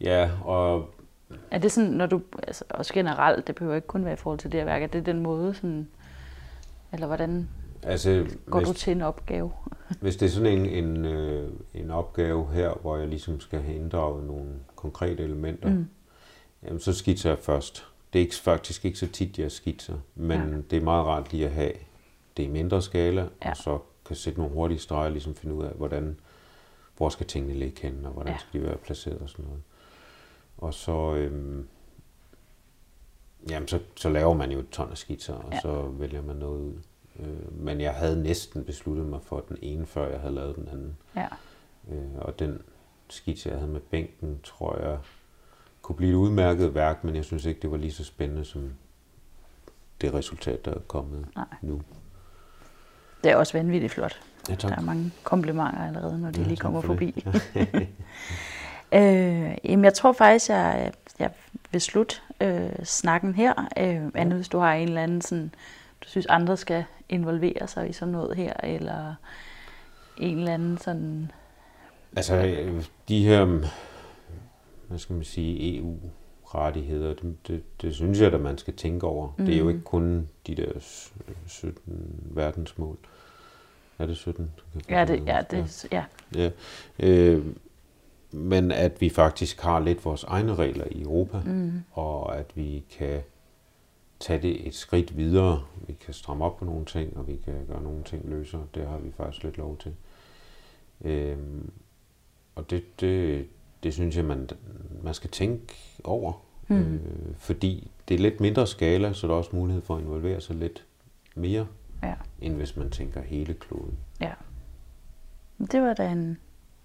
Ja, 0.00 0.30
og... 0.44 0.90
Er 1.50 1.58
det 1.58 1.72
sådan, 1.72 1.90
når 1.90 2.06
du, 2.06 2.20
altså 2.42 2.64
også 2.70 2.94
generelt, 2.94 3.46
det 3.46 3.54
behøver 3.54 3.76
ikke 3.76 3.86
kun 3.86 4.04
være 4.04 4.14
i 4.14 4.16
forhold 4.16 4.38
til 4.38 4.52
det 4.52 4.60
her 4.60 4.64
værk, 4.64 4.82
er 4.82 4.86
det 4.86 5.06
den 5.06 5.20
måde 5.20 5.54
sådan, 5.54 5.88
eller 6.92 7.06
hvordan 7.06 7.48
altså, 7.82 8.26
går 8.50 8.58
hvis, 8.58 8.68
du 8.68 8.74
til 8.74 8.90
en 8.90 9.02
opgave? 9.02 9.52
hvis 10.00 10.16
det 10.16 10.26
er 10.26 10.30
sådan 10.30 10.52
en, 10.52 10.66
en, 10.66 11.04
øh, 11.04 11.50
en 11.74 11.90
opgave 11.90 12.52
her, 12.52 12.72
hvor 12.80 12.96
jeg 12.96 13.08
ligesom 13.08 13.40
skal 13.40 13.62
have 13.62 13.76
inddraget 13.76 14.24
nogle 14.24 14.48
konkrete 14.76 15.22
elementer, 15.22 15.68
mm. 15.68 15.88
jamen 16.62 16.80
så 16.80 16.92
skitser 16.92 17.30
jeg 17.30 17.38
først. 17.38 17.86
Det 18.12 18.18
er 18.18 18.22
ikke, 18.22 18.34
faktisk 18.34 18.84
ikke 18.84 18.98
så 18.98 19.06
tit, 19.06 19.38
jeg 19.38 19.52
skitser, 19.52 19.98
men 20.14 20.50
ja. 20.50 20.56
det 20.70 20.76
er 20.76 20.84
meget 20.84 21.06
rart 21.06 21.32
lige 21.32 21.46
at 21.46 21.52
have 21.52 21.72
det 22.36 22.42
i 22.42 22.48
mindre 22.48 22.82
skala, 22.82 23.28
ja. 23.44 23.50
og 23.50 23.56
så 23.56 23.78
kan 24.04 24.16
sætte 24.16 24.38
nogle 24.38 24.54
hurtige 24.54 24.78
streger 24.78 25.04
og 25.04 25.10
ligesom 25.12 25.34
finde 25.34 25.54
ud 25.54 25.64
af, 25.64 25.72
hvordan, 25.72 26.20
hvor 26.96 27.08
skal 27.08 27.26
tingene 27.26 27.54
ligge 27.54 27.82
hen, 27.82 28.06
og 28.06 28.12
hvordan 28.12 28.32
ja. 28.32 28.38
skal 28.38 28.60
de 28.60 28.66
være 28.66 28.76
placeret 28.76 29.18
og 29.18 29.28
sådan 29.28 29.44
noget. 29.44 29.62
Og 30.58 30.74
så, 30.74 31.14
øhm, 31.14 31.68
jamen 33.50 33.68
så, 33.68 33.80
så 33.96 34.08
laver 34.08 34.34
man 34.34 34.50
jo 34.50 34.58
et 34.58 34.70
ton 34.70 34.90
af 34.90 34.98
skitser, 34.98 35.34
og 35.34 35.52
ja. 35.52 35.60
så 35.60 35.82
vælger 35.82 36.22
man 36.22 36.36
noget 36.36 36.60
ud. 36.60 36.74
Øh, 37.18 37.52
men 37.52 37.80
jeg 37.80 37.94
havde 37.94 38.22
næsten 38.22 38.64
besluttet 38.64 39.06
mig 39.06 39.20
for 39.22 39.40
den 39.48 39.58
ene, 39.62 39.86
før 39.86 40.08
jeg 40.08 40.20
havde 40.20 40.34
lavet 40.34 40.56
den 40.56 40.68
anden. 40.68 40.96
Ja. 41.16 41.28
Øh, 41.90 42.18
og 42.18 42.38
den 42.38 42.62
skitse, 43.08 43.48
jeg 43.48 43.58
havde 43.58 43.72
med 43.72 43.80
bænken, 43.80 44.40
tror 44.44 44.78
jeg 44.78 44.98
kunne 45.88 45.96
blive 45.96 46.10
et 46.10 46.16
udmærket 46.16 46.74
værk, 46.74 47.04
men 47.04 47.16
jeg 47.16 47.24
synes 47.24 47.44
ikke, 47.44 47.60
det 47.60 47.70
var 47.70 47.76
lige 47.76 47.92
så 47.92 48.04
spændende 48.04 48.44
som 48.44 48.72
det 50.00 50.14
resultat, 50.14 50.64
der 50.64 50.74
er 50.74 50.78
kommet 50.78 51.26
Nej. 51.36 51.44
nu. 51.62 51.82
Det 53.24 53.30
er 53.30 53.36
også 53.36 53.58
vanvittigt 53.58 53.92
flot. 53.92 54.20
Ja, 54.48 54.54
tak. 54.54 54.70
Der 54.70 54.76
er 54.76 54.80
mange 54.80 55.12
komplimenter 55.22 55.86
allerede, 55.86 56.20
når 56.20 56.30
de 56.30 56.40
ja, 56.40 56.46
lige 56.46 56.56
kommer 56.56 56.80
forbi. 56.80 57.24
øh, 58.98 59.56
jamen, 59.64 59.84
jeg 59.84 59.94
tror 59.94 60.12
faktisk, 60.12 60.48
jeg, 60.48 60.92
jeg 61.18 61.30
vil 61.70 61.80
slutte 61.80 62.16
øh, 62.40 62.84
snakken 62.84 63.34
her. 63.34 63.68
Øh, 63.78 64.10
andet 64.14 64.34
hvis 64.34 64.48
du 64.48 64.58
har 64.58 64.72
en 64.72 64.88
eller 64.88 65.02
anden, 65.02 65.20
sådan, 65.20 65.54
du 66.02 66.08
synes, 66.08 66.26
andre 66.26 66.56
skal 66.56 66.84
involvere 67.08 67.68
sig 67.68 67.90
i 67.90 67.92
sådan 67.92 68.12
noget 68.12 68.36
her, 68.36 68.52
eller 68.62 69.14
en 70.16 70.38
eller 70.38 70.54
anden 70.54 70.78
sådan... 70.78 71.30
Altså, 72.16 72.56
de 73.08 73.24
her, 73.24 73.60
hvad 74.88 74.98
skal 74.98 75.14
man 75.14 75.24
sige, 75.24 75.78
EU-rettigheder, 75.78 77.14
det, 77.14 77.36
det, 77.48 77.62
det 77.82 77.94
synes 77.94 78.20
jeg, 78.20 78.34
at 78.34 78.40
man 78.40 78.58
skal 78.58 78.74
tænke 78.74 79.06
over. 79.06 79.34
Mm. 79.38 79.46
Det 79.46 79.54
er 79.54 79.58
jo 79.58 79.64
mm. 79.64 79.70
ikke 79.70 79.82
kun 79.82 80.28
de 80.46 80.54
der 80.54 80.72
17 81.46 81.82
verdensmål. 82.30 82.98
Er 83.98 84.06
det 84.06 84.16
17? 84.16 84.50
Ja, 84.90 85.04
det, 85.04 85.26
ja, 85.26 85.42
det, 85.50 85.86
ja. 85.92 86.04
ja. 86.34 86.50
Øh, 86.98 87.46
men 88.32 88.70
at 88.70 89.00
vi 89.00 89.08
faktisk 89.08 89.60
har 89.60 89.80
lidt 89.80 90.04
vores 90.04 90.24
egne 90.24 90.54
regler 90.54 90.84
i 90.90 91.02
Europa, 91.02 91.40
mm. 91.44 91.82
og 91.92 92.38
at 92.38 92.56
vi 92.56 92.84
kan 92.90 93.20
tage 94.20 94.42
det 94.42 94.66
et 94.66 94.74
skridt 94.74 95.16
videre. 95.16 95.62
Vi 95.86 95.92
kan 95.92 96.14
stramme 96.14 96.44
op 96.44 96.56
på 96.56 96.64
nogle 96.64 96.84
ting, 96.84 97.16
og 97.16 97.28
vi 97.28 97.36
kan 97.36 97.66
gøre 97.68 97.82
nogle 97.82 98.04
ting 98.04 98.28
løsere. 98.28 98.66
Det 98.74 98.88
har 98.88 98.98
vi 98.98 99.12
faktisk 99.16 99.44
lidt 99.44 99.58
lov 99.58 99.78
til. 99.78 99.94
Øhm, 101.04 101.70
og 102.54 102.70
det, 102.70 103.00
det, 103.00 103.46
det 103.82 103.94
synes 103.94 104.16
jeg, 104.16 104.24
man, 104.24 104.48
man 105.02 105.14
skal 105.14 105.30
tænke 105.30 105.74
over. 106.04 106.32
Mm. 106.68 106.94
Øh, 106.94 107.00
fordi 107.38 107.90
det 108.08 108.14
er 108.14 108.18
lidt 108.18 108.40
mindre 108.40 108.66
skala, 108.66 109.12
så 109.12 109.26
der 109.26 109.32
er 109.32 109.36
også 109.36 109.50
mulighed 109.52 109.82
for 109.82 109.96
at 109.96 110.02
involvere 110.02 110.40
sig 110.40 110.56
lidt 110.56 110.84
mere, 111.34 111.66
ja. 112.02 112.14
end 112.40 112.54
hvis 112.54 112.76
man 112.76 112.90
tænker 112.90 113.20
hele 113.22 113.54
kloden. 113.54 113.98
Ja. 114.20 114.32
Det 115.72 115.82
var 115.82 115.94
da 115.94 116.10
en, 116.10 116.38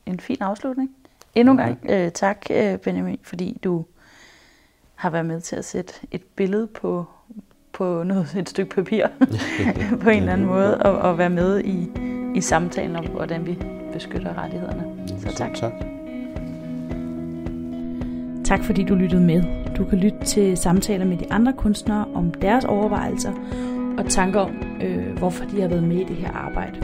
en 0.06 0.19
fin 0.19 0.38
afslutning. 0.39 0.95
Endnu 1.36 1.51
en 1.51 1.58
gang 1.58 1.86
øh, 1.89 2.12
tak, 2.12 2.45
øh, 2.51 2.77
Benjamin, 2.77 3.19
fordi 3.23 3.60
du 3.63 3.86
har 4.95 5.10
været 5.10 5.25
med 5.25 5.41
til 5.41 5.56
at 5.56 5.65
sætte 5.65 5.93
et 6.12 6.23
billede 6.36 6.67
på, 6.67 7.06
på 7.71 8.03
noget, 8.03 8.36
et 8.36 8.49
stykke 8.49 8.75
papir 8.75 9.08
på 10.03 10.10
en 10.10 10.17
eller 10.17 10.34
anden 10.34 10.47
måde, 10.47 10.77
og, 10.77 10.97
og 10.97 11.17
være 11.17 11.29
med 11.29 11.63
i, 11.63 11.89
i 12.36 12.41
samtalen 12.41 12.95
om, 12.95 13.06
hvordan 13.06 13.45
vi 13.45 13.58
beskytter 13.93 14.38
rettighederne. 14.38 15.08
Så 15.19 15.36
tak. 15.36 15.53
tak. 15.53 16.02
Tak 18.43 18.63
fordi 18.63 18.84
du 18.84 18.95
lyttede 18.95 19.21
med. 19.21 19.43
Du 19.77 19.86
kan 19.86 19.97
lytte 19.97 20.17
til 20.25 20.58
samtaler 20.58 21.06
med 21.06 21.17
de 21.17 21.32
andre 21.32 21.53
kunstnere 21.53 22.06
om 22.13 22.32
deres 22.32 22.65
overvejelser 22.65 23.34
og 23.97 24.06
tanker 24.10 24.39
om, 24.39 24.51
øh, 24.82 25.17
hvorfor 25.17 25.45
de 25.45 25.62
har 25.62 25.67
været 25.67 25.84
med 25.84 25.95
i 25.95 26.03
det 26.03 26.15
her 26.15 26.32
arbejde. 26.32 26.79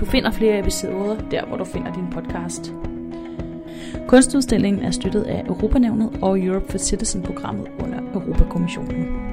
Du 0.00 0.04
finder 0.04 0.30
flere 0.30 0.58
episoder 0.58 1.16
der, 1.30 1.46
hvor 1.46 1.56
du 1.56 1.64
finder 1.64 1.92
din 1.92 2.06
podcast. 2.10 2.74
Kunstudstillingen 4.08 4.82
er 4.82 4.90
støttet 4.90 5.22
af 5.22 5.44
Europanævnet 5.46 6.10
og 6.22 6.40
Europe 6.40 6.70
for 6.70 6.78
Citizen-programmet 6.78 7.66
under 7.78 7.98
Europakommissionen. 8.14 9.29